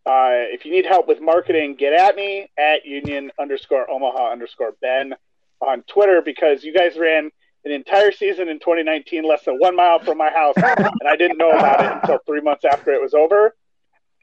[0.06, 4.74] uh, if you need help with marketing, get at me at union underscore Omaha underscore
[4.82, 5.14] Ben
[5.60, 7.30] on Twitter because you guys ran
[7.64, 11.38] an entire season in 2019 less than one mile from my house, and I didn't
[11.38, 13.56] know about it until three months after it was over,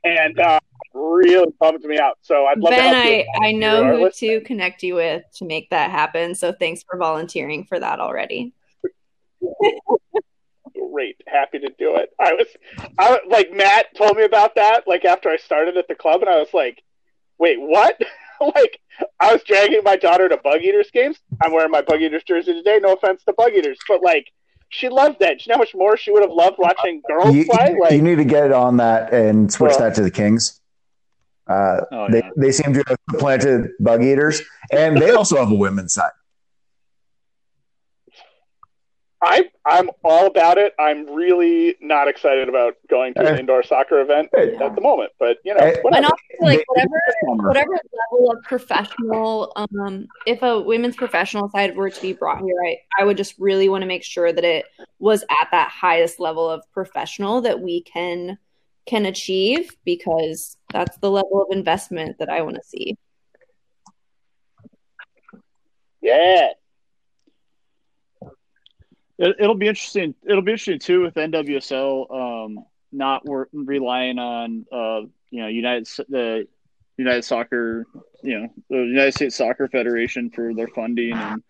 [0.04, 0.60] and uh,
[0.94, 2.20] really bummed me out.
[2.22, 3.26] So I'd love to Ben, you.
[3.42, 4.40] I, I know who listening.
[4.40, 6.36] to connect you with to make that happen.
[6.36, 8.54] So thanks for volunteering for that already.
[10.92, 11.22] great.
[11.28, 12.10] Happy to do it.
[12.20, 12.48] I was,
[12.98, 14.88] I like Matt told me about that.
[14.88, 16.84] Like after I started at the club, and I was like,
[17.38, 18.00] "Wait, what?"
[18.56, 18.80] like
[19.20, 21.18] I was dragging my daughter to Bug Eaters games.
[21.44, 22.80] I'm wearing my Bug Eaters jersey today.
[22.82, 24.32] No offense to Bug Eaters, but like
[24.70, 25.38] she loved that.
[25.40, 27.76] Do you know how much more she would have loved watching girls You, play?
[27.80, 30.60] Like you need to get on that and switch Well- that to the Kings.
[31.48, 32.30] Uh, Oh, they, yeah.
[32.38, 36.12] they seem to have planted bug eaters, and they also have a women's side.
[39.24, 40.74] I, I'm all about it.
[40.80, 43.40] I'm really not excited about going to an Eh.
[43.42, 44.56] indoor soccer event Eh.
[44.60, 45.76] at the moment, but you know, Eh.
[45.84, 45.96] whatever.
[45.98, 47.02] And also, like whatever
[47.48, 47.80] whatever
[48.12, 52.78] level of professional, um, if a women's professional side were to be brought here, I,
[53.00, 54.66] I would just really want to make sure that it
[54.98, 58.40] was at that highest level of professional that we can
[58.88, 62.98] can achieve because that's the level of investment that I want to see.
[66.02, 66.48] yeah.
[69.22, 70.16] It, it'll be interesting.
[70.28, 75.88] It'll be interesting too with NWSL um, not wor- relying on uh, you know United
[76.10, 76.48] the
[76.98, 77.86] United Soccer
[78.24, 81.44] you know the United States Soccer Federation for their funding and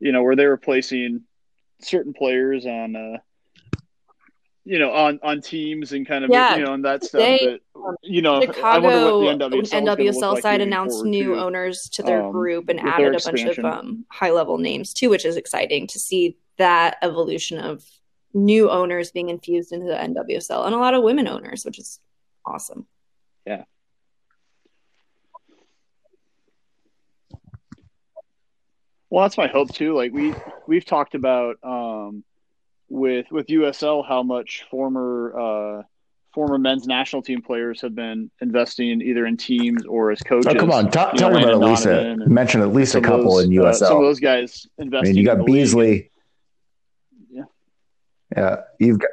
[0.00, 1.22] you know where they were placing
[1.80, 3.18] certain players on uh,
[4.64, 7.38] you know on on teams and kind of Yeah, you know and that stuff they-
[7.46, 7.60] that
[8.02, 11.36] you know I wonder what the NWSL, like side announced new too.
[11.36, 15.10] owners to their um, group and added a bunch of um, high level names too,
[15.10, 17.84] which is exciting to see that evolution of
[18.32, 22.00] new owners being infused into the NWSL and a lot of women owners, which is
[22.46, 22.86] awesome.
[23.46, 23.64] Yeah.
[29.10, 29.94] Well, that's my hope too.
[29.94, 30.34] Like we
[30.66, 32.24] we've talked about um,
[32.94, 35.82] with with USL how much former uh,
[36.32, 40.46] former men's national team players have been investing either in teams or as coaches.
[40.48, 40.90] Oh, come on.
[40.90, 43.58] Ta- You talk know, about at least a, mention at least a couple those, in
[43.60, 45.54] uh, some of those guys I mean, you in got the league.
[45.64, 46.10] Beasley.
[47.30, 47.42] Yeah.
[48.36, 48.56] Yeah.
[48.78, 49.10] You've got.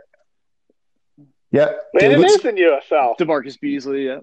[1.52, 1.72] Yeah.
[2.00, 3.18] Landon let's- in USL.
[3.18, 4.06] DaMarcus Beasley.
[4.06, 4.20] Yeah.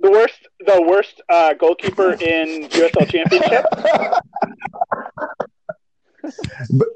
[0.00, 3.64] The worst, the worst uh, goalkeeper in USL Championship.
[6.70, 6.88] but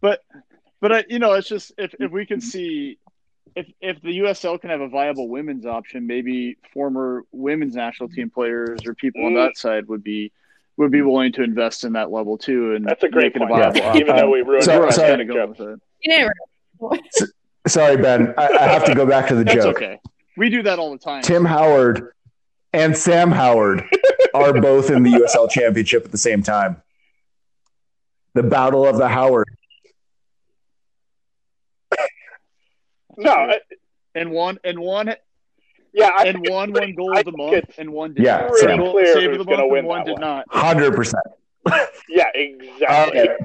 [0.00, 2.98] but I, you know it's just if, if we can see
[3.56, 8.30] if if the USL can have a viable women's option, maybe former women's national team
[8.30, 10.30] players or people on that side would be
[10.76, 12.74] would be willing to invest in that level too.
[12.74, 13.50] And That's a great make it point.
[13.60, 13.96] viable Yeah.
[13.96, 15.80] Even though we ruined So- it, That's where by I'm so- kinda saying with it.
[16.80, 16.98] You know,
[17.66, 18.32] Sorry, Ben.
[18.38, 19.76] I, I have to go back to the That's joke.
[19.76, 19.98] okay.
[20.36, 21.22] We do that all the time.
[21.22, 22.12] Tim Howard
[22.72, 23.82] and Sam Howard
[24.32, 26.80] are both in the USL championship at the same time.
[28.34, 29.48] The battle of the Howard.
[33.18, 33.60] No, I-
[34.14, 35.14] and one and one
[35.92, 38.50] yeah, I and think one won goal of the month and one did Yeah, not.
[38.50, 40.20] pretty Goal- clear Save of the month and one that did one.
[40.20, 40.44] not.
[40.50, 41.24] Hundred percent.
[42.08, 43.20] Yeah, exactly.
[43.20, 43.36] Okay.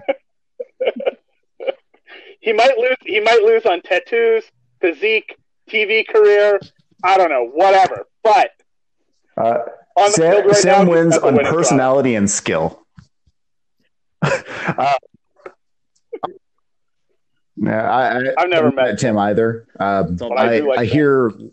[2.42, 2.96] he might lose.
[3.06, 4.44] He might lose on tattoos,
[4.82, 5.36] physique,
[5.70, 6.60] TV career.
[7.04, 8.06] I don't know, whatever.
[8.24, 8.52] But
[9.38, 9.60] Uh,
[9.98, 11.54] on the Sam, field right Sam now, wins on winning drive.
[11.56, 12.80] personality and skill.
[14.22, 14.94] uh,
[17.66, 19.66] yeah, I, I, I've never haven't met Tim either.
[19.80, 21.52] Um, But I I, like I hear, you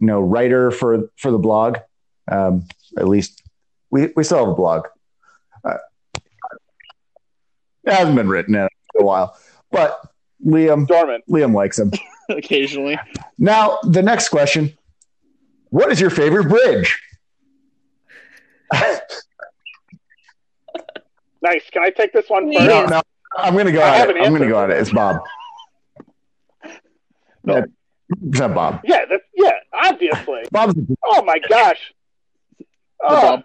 [0.00, 1.78] know, writer for for the blog.
[2.30, 2.66] Um,
[2.98, 3.42] at least
[3.90, 4.86] we we still have a blog.
[5.64, 5.78] Uh,
[7.84, 8.68] it hasn't been written in
[8.98, 9.36] a while,
[9.70, 10.00] but
[10.44, 11.24] Liam dormant.
[11.28, 11.92] Liam likes him.
[12.30, 12.98] Occasionally.
[13.38, 14.76] Now the next question:
[15.70, 17.00] What is your favorite bridge?
[21.40, 21.70] Nice.
[21.70, 22.66] Can I take this one first?
[22.66, 23.00] No, no,
[23.36, 24.16] I'm going to go I at it.
[24.16, 24.52] An I'm going to answer.
[24.54, 24.78] go at it.
[24.78, 25.20] It's Bob.
[27.44, 27.54] No.
[27.56, 27.64] Yeah,
[28.30, 28.80] Percent Bob.
[28.84, 30.42] Yeah, that's, yeah, obviously.
[30.50, 30.74] Bob's
[31.04, 31.94] Oh my gosh.
[33.02, 33.44] Oh, Bob.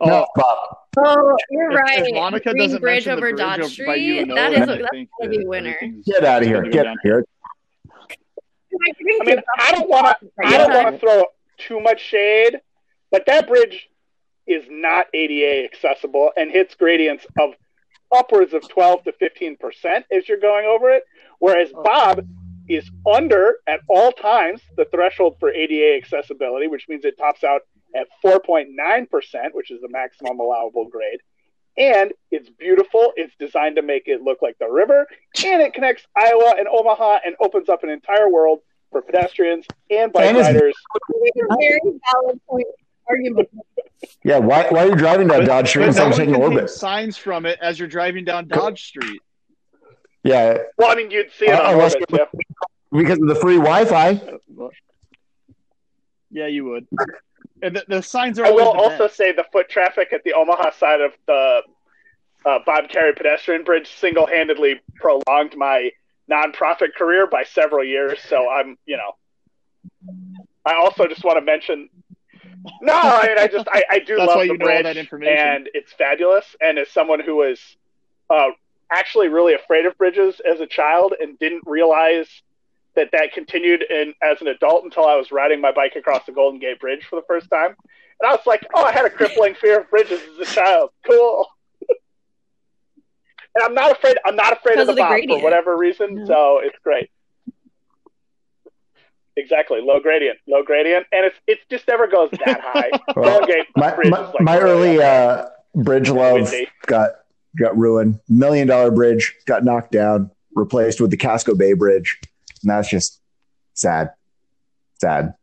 [0.00, 0.26] Oh, no, oh.
[0.34, 0.78] Bob.
[0.98, 1.98] oh, you're if- right.
[2.06, 4.20] If Monica Green doesn't Bridge mention the over bridge Dodge over- by Street.
[4.22, 5.78] UNO, That is then a- I that's think gonna be a winner.
[6.04, 6.62] Get out of here.
[6.62, 7.24] Get out of here.
[9.20, 10.28] I mean, I don't want to.
[10.44, 11.24] I don't want to throw
[11.58, 12.60] too much shade,
[13.10, 13.88] but that bridge
[14.46, 17.54] is not ADA accessible and hits gradients of
[18.14, 21.04] upwards of 12 to 15 percent as you're going over it,
[21.38, 21.82] whereas oh.
[21.82, 22.26] Bob
[22.68, 27.62] is under at all times the threshold for ADA accessibility, which means it tops out
[27.94, 31.20] at 4.9 percent, which is the maximum allowable grade.
[31.78, 33.12] And it's beautiful.
[33.16, 35.06] It's designed to make it look like the river,
[35.44, 40.12] and it connects Iowa and Omaha and opens up an entire world for pedestrians and
[40.12, 40.74] bike And it's- riders.
[41.58, 42.66] Very valid point
[43.08, 43.48] argument.
[44.24, 46.68] Yeah, why, why are you driving down Dodge Street instead of taking can take ORBT?
[46.70, 49.20] signs from it as you're driving down Dodge Street.
[50.22, 52.04] Yeah, Well, I mean, you'd see it Uh, on ORBT.
[52.10, 52.24] Yeah.
[52.92, 54.20] because of the free Wi-Fi.
[56.30, 56.86] Yeah, you would.
[57.62, 59.16] And the, the signs are I will also best.
[59.16, 61.62] say the foot traffic at the Omaha side of the
[62.44, 65.90] uh, Bob Kerrey pedestrian bridge single-handedly prolonged my
[66.30, 68.18] nonprofit career by several years.
[68.28, 69.12] So I'm, you know,
[70.64, 71.88] I also just want to mention.
[72.82, 74.72] No, I mean, I just I, I do That's love why the you know all
[74.72, 75.36] bridge, that information.
[75.38, 76.56] and it's fabulous.
[76.60, 77.60] And as someone who was
[78.30, 78.48] uh,
[78.90, 82.28] actually really afraid of bridges as a child and didn't realize
[82.94, 86.32] that that continued in as an adult until I was riding my bike across the
[86.32, 87.76] Golden Gate Bridge for the first time.
[88.20, 90.90] And I was like, oh, I had a crippling fear of bridges as a child.
[91.06, 91.46] Cool.
[93.54, 94.16] and I'm not afraid.
[94.24, 96.14] I'm not afraid Because of the, of the bob for whatever reason.
[96.14, 96.26] No.
[96.26, 97.10] So it's great.
[99.38, 102.90] Exactly, low gradient, low gradient, and it's it just never goes that high.
[103.16, 106.68] Well, my my, like my early uh, bridge love Windy.
[106.86, 107.10] got
[107.58, 108.20] got ruined.
[108.28, 112.18] Million dollar bridge got knocked down, replaced with the Casco Bay Bridge,
[112.62, 113.20] and that's just
[113.74, 114.10] sad,
[115.00, 115.34] sad.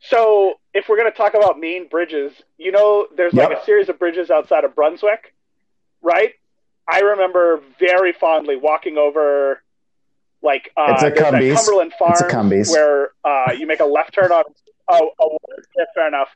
[0.00, 3.62] So, if we're going to talk about mean bridges, you know, there's like Yep.
[3.62, 5.34] a series of bridges outside of Brunswick,
[6.02, 6.32] right?
[6.88, 9.62] I remember very fondly walking over,
[10.42, 11.54] like, uh, It's a Cumbies.
[11.54, 14.44] Cumberland a Farms, where uh, you make a left turn on.
[14.88, 15.38] Oh, oh
[15.76, 16.28] yeah, fair enough.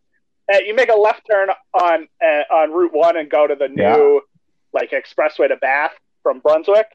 [0.52, 3.68] Uh, you make a left turn on uh, on Route One and go to the
[3.68, 4.18] new Yeah.
[4.72, 5.92] like expressway to Bath
[6.22, 6.86] from Brunswick.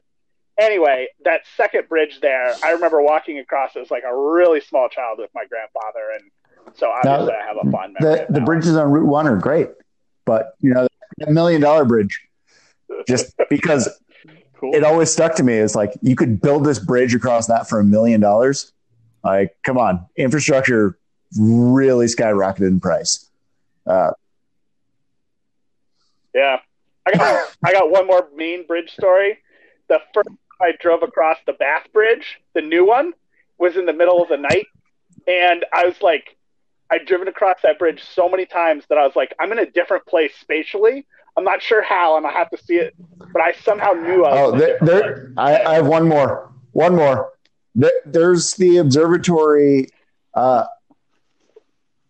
[0.58, 5.18] Anyway, that second bridge there, I remember walking across as like a really small child
[5.18, 8.26] with my grandfather, and so obviously I have a fond memory.
[8.28, 9.68] The the bridges on Route One are great,
[10.26, 10.86] but you know,
[11.18, 12.20] that million dollar bridge,
[13.08, 13.88] just because
[14.60, 14.74] Cool.
[14.74, 17.80] it always stuck to me is like you could build this bridge across that for
[17.80, 18.72] a million dollars.
[19.24, 20.98] Like, come on, infrastructure
[21.38, 23.30] really skyrocketed in price.
[23.86, 24.10] Uh,
[26.34, 26.58] Yeah,
[27.06, 29.38] I got I got one more mean bridge story.
[29.88, 33.14] The first time I drove across the Bath Bridge, the new one,
[33.56, 34.66] was in the middle of the night,
[35.26, 36.36] and I was like,
[36.90, 39.70] I'd driven across that bridge so many times that I was like, I'm in a
[39.70, 41.06] different place spatially.
[41.36, 42.94] I'm not sure how, and I have to see it,
[43.32, 46.52] but I somehow knew I oh, there, there I, I have one more.
[46.72, 47.32] One more.
[47.74, 49.88] There, there's the observatory.
[50.34, 50.64] Uh,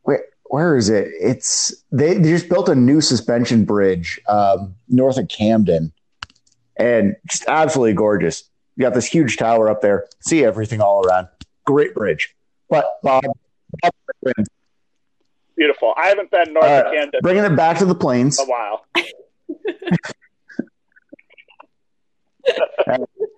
[0.02, 1.08] where where is it?
[1.20, 5.92] It's they, they just built a new suspension bridge um, north of Camden,
[6.76, 8.44] and just absolutely gorgeous.
[8.76, 10.06] You got this huge tower up there.
[10.20, 11.28] See everything all around.
[11.66, 12.34] Great bridge.
[12.68, 13.24] But Bob,
[13.82, 13.92] Bob.
[15.60, 15.92] Beautiful.
[15.98, 18.40] I haven't been north All of right, Camden bringing it back to the plains.
[18.40, 18.86] a while.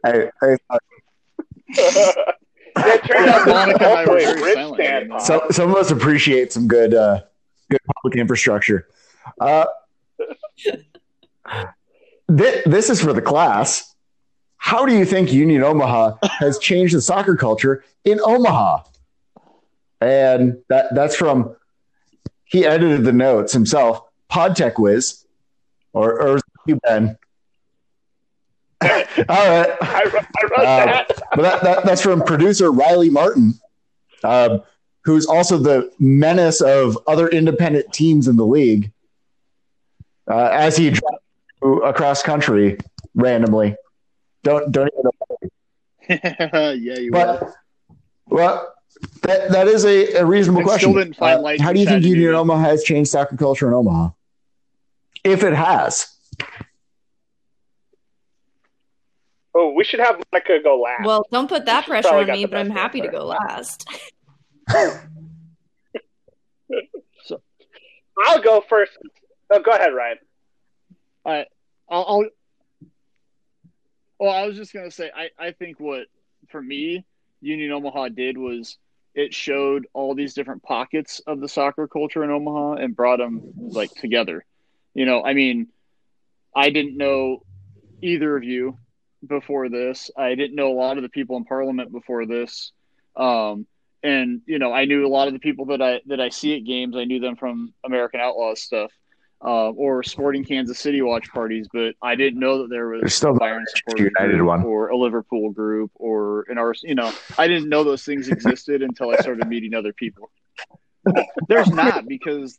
[0.05, 0.57] I, I,
[2.77, 6.69] it turned out Monica and I were very silent So, some of us appreciate some
[6.69, 7.23] good, uh,
[7.69, 8.87] good public infrastructure.
[9.41, 9.65] Uh,
[12.31, 13.97] thi- this is for the class.
[14.59, 18.85] How do you think Union Omaha has changed the soccer culture in Omaha?
[20.01, 21.57] And that that's from
[22.53, 24.03] he edited the notes himself.
[24.31, 25.25] Podtech Whiz,
[25.93, 27.19] or or is it you Ben?
[28.83, 29.71] All right.
[29.81, 31.13] I, wrote- I wrote Um, that.
[31.35, 33.55] but that, that, that's from producer Riley Martin,
[34.25, 34.63] um,
[35.05, 38.91] who's also the menace of other independent teams in the league.
[40.31, 42.79] Uh, as he drives across country
[43.15, 43.77] randomly,
[44.45, 45.05] don't don't even.
[45.05, 46.73] Know.
[46.73, 47.11] yeah, you.
[47.13, 47.53] But
[48.27, 48.73] well,
[49.23, 50.91] that that is a, a reasonable And question.
[50.91, 53.69] still didn't find Uh, lights how do you think Union Omaha has changed soccer culture
[53.69, 54.11] in Omaha?
[55.25, 56.09] If it has,
[59.55, 61.05] Oh, we should have Monica go last.
[61.05, 63.87] Well, don't put that pressure on me, but I'm best happy to go last.
[67.25, 67.43] so,
[68.25, 68.93] I'll go first.
[69.51, 70.17] Oh, go ahead, Ryan.
[71.27, 71.45] I,
[71.89, 72.25] I'll, I'll.
[74.19, 76.07] Well, I was just gonna say, I, I think what
[76.49, 77.05] for me
[77.41, 78.79] Union Omaha did was
[79.15, 83.53] it showed all these different pockets of the soccer culture in Omaha and brought them
[83.57, 84.45] like together.
[84.95, 85.69] You know, I mean,
[86.55, 87.43] I didn't know
[88.03, 88.79] either of you
[89.27, 90.11] before this.
[90.17, 92.73] I didn't know a lot of the people in Parliament before this.
[93.17, 93.67] Um,
[94.03, 96.57] and you know, I knew a lot of the people that I that I see
[96.57, 96.97] at games.
[96.97, 98.91] I knew them from American Outlaws stuff.
[99.45, 103.15] Uh, or Sporting Kansas City watch parties, but I didn't know that there was There's
[103.15, 103.65] still a Bayern
[103.99, 104.63] United one.
[104.65, 106.89] or a Liverpool group or an Arsenal.
[106.91, 110.31] You know, I didn't know those things existed until I started meeting other people.
[111.49, 112.59] There's not because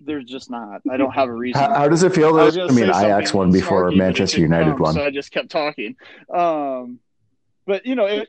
[0.00, 0.82] there's just not.
[0.90, 1.60] I don't have a reason.
[1.60, 2.36] How, how does it feel?
[2.38, 4.94] I I, mean, Ajax one before snarky, but it Manchester United come, one.
[4.94, 5.94] So I just kept talking.
[6.34, 6.98] Um,
[7.66, 8.28] but you know, it,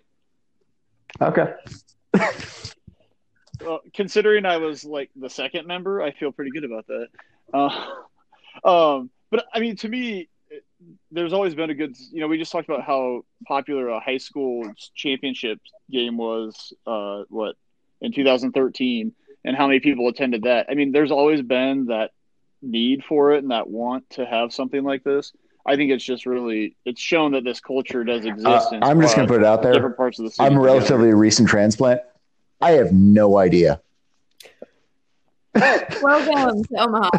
[1.22, 1.54] Okay.
[3.62, 7.08] well, considering I was like the second member, I feel pretty good about that.
[7.54, 7.86] Uh,
[8.64, 10.30] um, but I mean, to me,
[11.12, 11.96] there's always been a good.
[12.12, 16.74] You know, we just talked about how popular a high school championship game was.
[16.86, 17.56] Uh, what
[18.02, 20.68] in 2013, and how many people attended that.
[20.70, 22.12] I mean, there's always been that
[22.62, 25.32] need for it and that want to have something like this.
[25.66, 28.74] I think it's just really it's shown that this culture does exist.
[28.74, 29.74] Uh, I'm just going to put it out there.
[29.74, 30.46] different parts of the city.
[30.46, 30.66] I'm a together.
[30.66, 32.02] relatively recent transplant.
[32.62, 33.82] I have no idea.
[35.56, 37.10] Welcome to Omaha.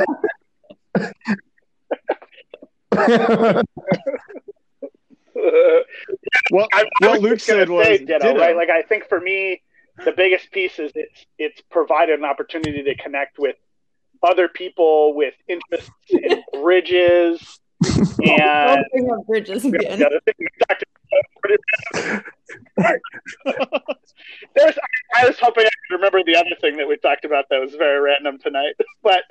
[6.51, 8.39] Well, I, I what Luke said was say, ditto, ditto.
[8.39, 8.57] right?
[8.57, 9.63] Like I think for me,
[10.05, 13.57] the biggest piece is it's it's provided an opportunity to connect with
[14.23, 19.99] other people with interests in bridges and Don't bring up bridges again.
[19.99, 20.96] the other thing we talked about.
[24.55, 24.79] There's,
[25.15, 27.75] I was hoping I could remember the other thing that we talked about that was
[27.75, 28.75] very random tonight.
[29.03, 29.23] But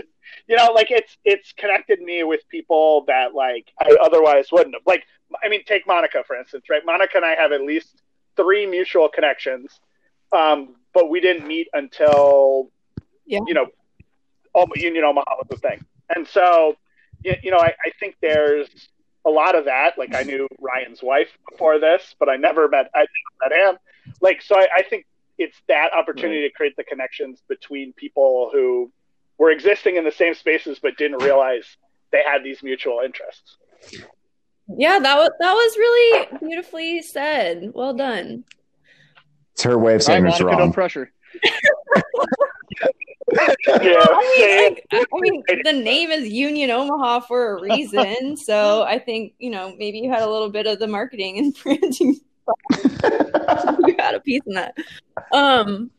[0.47, 4.83] you know, like it's it's connected me with people that like I otherwise wouldn't have.
[4.85, 5.03] Like,
[5.43, 6.81] I mean, take Monica for instance, right?
[6.85, 8.01] Monica and I have at least
[8.37, 9.79] three mutual connections,
[10.31, 12.71] um, but we didn't meet until
[13.25, 13.39] Yeah.
[13.47, 13.67] you know,
[14.75, 15.83] Union Omaha was the thing,
[16.15, 16.77] and so
[17.23, 18.69] you, you know, I, I think there's
[19.25, 19.97] a lot of that.
[19.97, 22.99] Like I knew Ryan's wife before this, but I never met I
[23.41, 23.77] never met him.
[24.21, 25.05] Like so, I, I think
[25.37, 28.91] it's that opportunity to create the connections between people who
[29.37, 31.65] were existing in the same spaces but didn't realize
[32.11, 33.57] they had these mutual interests.
[34.77, 37.71] Yeah, that was that was really beautifully said.
[37.73, 38.45] Well done.
[39.53, 40.73] It's her way of All right, saying it's Monica, no wrong.
[40.73, 41.11] pressure.
[43.31, 44.77] Yeah, I mean.
[44.91, 48.35] I, I mean, the name is Union Omaha for a reason.
[48.45, 51.55] So I think you know maybe you had a little bit of the marketing and
[51.63, 52.19] branding.
[53.87, 54.75] you had a piece in that.
[55.31, 55.89] Um,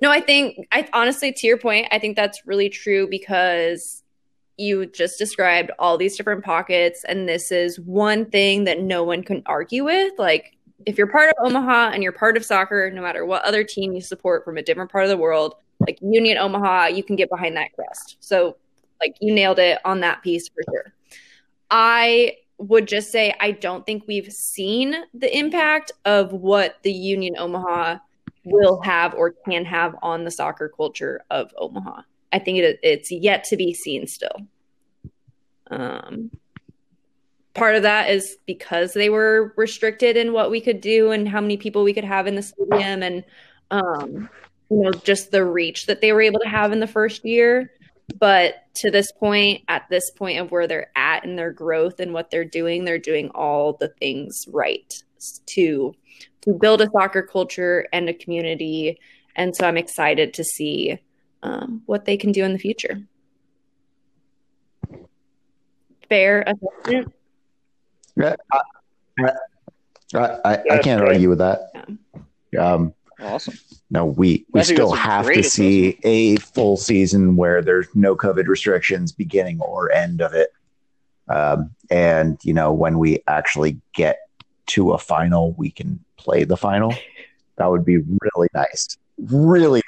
[0.00, 4.02] no, I think I honestly, to your point, I think that's really true because
[4.58, 9.24] you just described all these different pockets, and this is one thing that no one
[9.24, 10.12] can argue with.
[10.18, 10.56] Like,
[10.86, 13.92] if you're part of Omaha and you're part of soccer, no matter what other team
[13.92, 15.54] you support from a different part of the world,
[15.86, 18.16] like Union Omaha, you can get behind that crest.
[18.20, 18.56] So,
[19.00, 20.92] like, you nailed it on that piece for sure.
[21.70, 27.34] I would just say I don't think we've seen the impact of what the Union
[27.38, 27.98] Omaha
[28.44, 32.02] will have or can have on the soccer culture of Omaha.
[32.32, 34.36] I think it, it's yet to be seen still.
[35.70, 36.30] Um,
[37.54, 41.40] part of that is because they were restricted in what we could do and how
[41.40, 43.24] many people we could have in the stadium and
[43.70, 44.28] um,
[44.72, 47.70] you know just the reach that they were able to have in the first year.
[48.18, 52.12] But to this point at this point of where they're at and their growth and
[52.12, 54.92] what they're doing they're doing all the things right
[55.46, 55.94] to
[56.42, 58.98] to build a soccer culture and a community.
[59.36, 60.98] And so i'm excited to see
[61.42, 63.02] um, what they can do in the future.
[66.08, 67.12] Fair assessment?
[68.16, 68.60] Yeah, I,
[70.14, 71.72] I, I, I can't argue with that.
[72.58, 73.54] Um, Awesome.
[73.90, 79.12] no, we we still have to see a full season where there's no COVID restrictions
[79.12, 80.50] beginning or end of it.
[81.28, 84.18] Um, and you know, when we actually get
[84.66, 86.94] to a final, we can play the final.
[87.56, 88.96] That would be really nice.
[89.18, 89.82] Really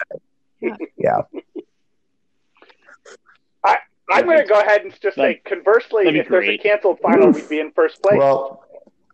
[0.63, 0.79] nice.
[0.97, 1.23] Yeah.
[3.65, 3.79] I,
[4.11, 7.31] I'm going to go ahead and just say, conversely, that'd if there's a canceled final,
[7.31, 8.19] we'd be in first place.
[8.19, 8.65] Well,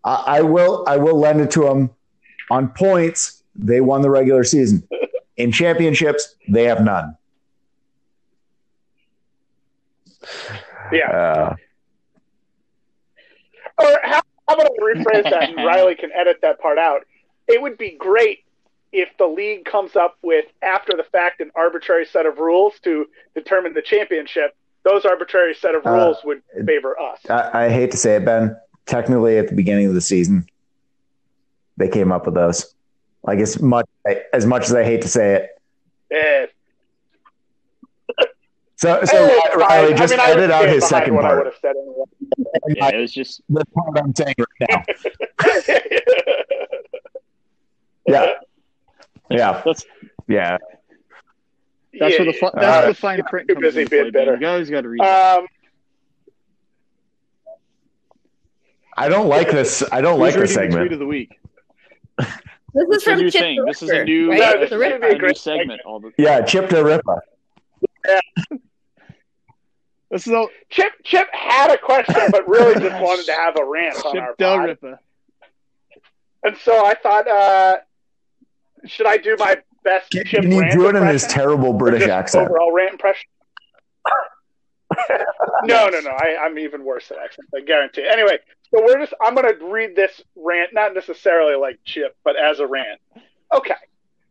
[0.04, 0.84] I, I will.
[0.86, 1.90] I will lend it to them
[2.50, 3.39] on points.
[3.62, 4.86] They won the regular season.
[5.36, 7.16] In championships, they have none.
[10.92, 11.10] yeah.
[11.10, 11.54] Uh,
[13.78, 17.06] Or how, how about I rephrase that and Riley can edit that part out?
[17.48, 18.40] It would be great
[18.92, 23.06] if the league comes up with, after the fact, an arbitrary set of rules to
[23.34, 24.54] determine the championship.
[24.82, 27.18] Those arbitrary set of Uh, rules would favor us.
[27.30, 28.56] I, I hate to say it, Ben.
[28.86, 30.46] Technically, at the beginning of the season,
[31.76, 32.74] they came up with those.
[33.30, 33.86] Like as much
[34.32, 35.50] as much as I hate to say it.
[36.10, 36.46] Yeah.
[38.74, 41.54] So, so Riley just I mean, edit out his second part.
[41.62, 42.04] Anyway.
[42.70, 44.82] Yeah, it was just the part I'm saying right now.
[48.08, 48.32] yeah,
[49.30, 49.84] yeah, that's,
[50.26, 50.58] yeah.
[52.00, 53.48] That's yeah, what the that's uh, the fine print.
[53.48, 54.34] Too busy being better.
[54.34, 55.02] You guys got to read.
[55.02, 55.46] Um,
[58.96, 59.84] I don't like this.
[59.92, 60.80] I don't like this segment.
[60.80, 61.38] Tweet of the week.
[62.74, 63.64] This That's is from a new Chip thing.
[63.66, 64.38] This is a Ripper, new, right?
[64.38, 64.98] Yeah, uh, this is gonna Ripper.
[65.00, 65.80] be a a new segment.
[65.84, 67.22] All the Yeah, Chip the Ripper.
[70.10, 73.64] this is all Chip Chip had a question, but really just wanted to have a
[73.64, 74.66] rant on Chip our Del pod.
[74.68, 75.00] Ripper.
[76.42, 77.76] And so I thought, uh,
[78.86, 81.72] should I do my best Can, Chip can you rant do it in his terrible
[81.72, 82.48] British accent?
[82.48, 83.28] Overall rant impression.
[85.64, 86.10] no, no, no.
[86.10, 87.50] I, I'm even worse at accents.
[87.54, 88.06] I guarantee.
[88.10, 88.38] Anyway,
[88.72, 89.14] so we're just.
[89.20, 93.00] I'm going to read this rant, not necessarily like Chip, but as a rant.
[93.52, 93.74] Okay.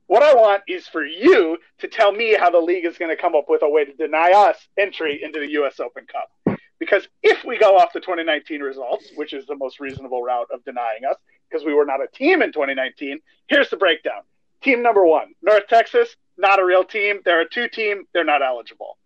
[0.08, 3.22] What I want is for you to tell me how the league is going to
[3.22, 5.80] come up with a way to deny us entry into the U.S.
[5.80, 6.58] Open Cup.
[6.80, 10.64] Because if we go off the 2019 results, which is the most reasonable route of
[10.64, 11.18] denying us,
[11.50, 14.22] because we were not a team in 2019, here's the breakdown.
[14.64, 17.20] Team number one, North Texas, not a real team.
[17.26, 18.98] They're a two team, they're not eligible.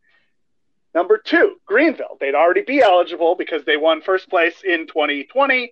[0.93, 2.17] Number two, Greenville.
[2.19, 5.71] They'd already be eligible because they won first place in 2020.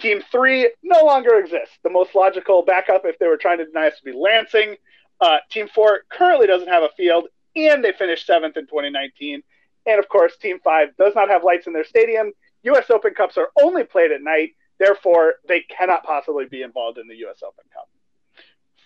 [0.00, 1.76] Team three no longer exists.
[1.84, 4.76] The most logical backup, if they were trying to deny us, would be Lansing.
[5.20, 9.42] Uh, team four currently doesn't have a field, and they finished seventh in 2019.
[9.86, 12.32] And of course, Team five does not have lights in their stadium.
[12.64, 12.88] U.S.
[12.90, 17.16] Open Cups are only played at night, therefore, they cannot possibly be involved in the
[17.16, 17.42] U.S.
[17.46, 17.88] Open Cup.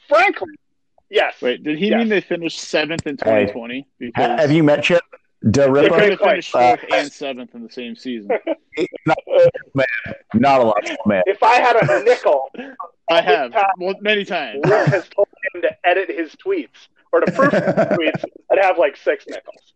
[0.08, 0.54] Frankly,
[1.10, 1.34] yes.
[1.40, 1.98] Wait, did he Yes.
[1.98, 3.80] mean they finished seventh in 2020?
[3.80, 5.02] Ha- Because Have you met Chip
[5.46, 6.16] the they Ripper?
[6.16, 8.30] could finished Uh, fourth and seventh in the same season.
[10.34, 11.22] Not a lot, man.
[11.26, 12.50] If I had a nickel,
[13.10, 14.60] I have well, many times.
[14.64, 18.78] Luke has told him to edit his tweets or to proof his tweets, I'd have
[18.78, 19.72] like six nickels.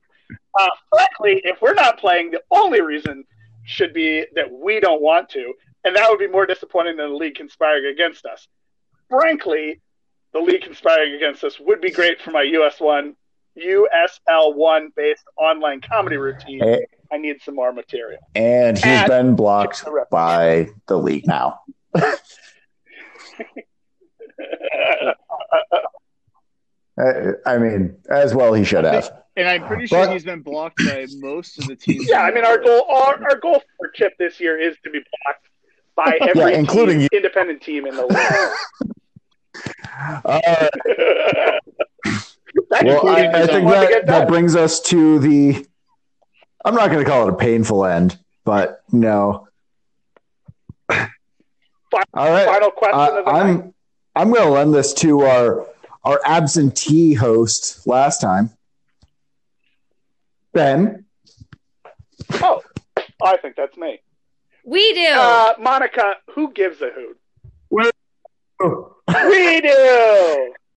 [0.58, 3.24] Uh, frankly, if we're not playing, the only reason
[3.64, 7.16] should be that we don't want to, and that would be more disappointing than the
[7.16, 8.48] league conspiring against us.
[9.08, 9.80] Frankly,
[10.32, 13.14] the league conspiring against us would be great for my US one,
[13.60, 16.62] USL one based online comedy routine.
[16.62, 16.78] Eh.
[17.12, 18.20] I need some more material.
[18.34, 21.60] And he's At been blocked the by the league now.
[27.46, 29.10] I mean, as well he should have.
[29.36, 32.08] And I'm pretty sure But- he's been blocked by most of the teams.
[32.08, 34.98] Yeah, I mean, our goal, our, our goal for Chip this year is to be
[35.24, 35.46] blocked
[35.96, 37.16] by every Yeah, including team, you.
[37.18, 38.92] independent team in the league.
[40.24, 40.40] Uh,
[40.84, 41.60] That
[42.70, 45.66] well, I, I think own that, that brings us to the.
[46.64, 49.48] I'm not going to call it a painful end, but no.
[50.90, 50.98] All
[52.14, 52.46] right.
[52.46, 53.40] Final question Uh, of the night.
[53.40, 53.74] I'm
[54.14, 55.66] I'm going to lend this to our
[56.04, 58.50] our absentee host last time,
[60.52, 61.04] Ben.
[62.42, 62.62] Oh,
[63.22, 64.00] I think that's me.
[64.64, 65.06] We do.
[65.12, 67.18] Uh, Monica, who gives a hoot?
[67.70, 70.54] We do.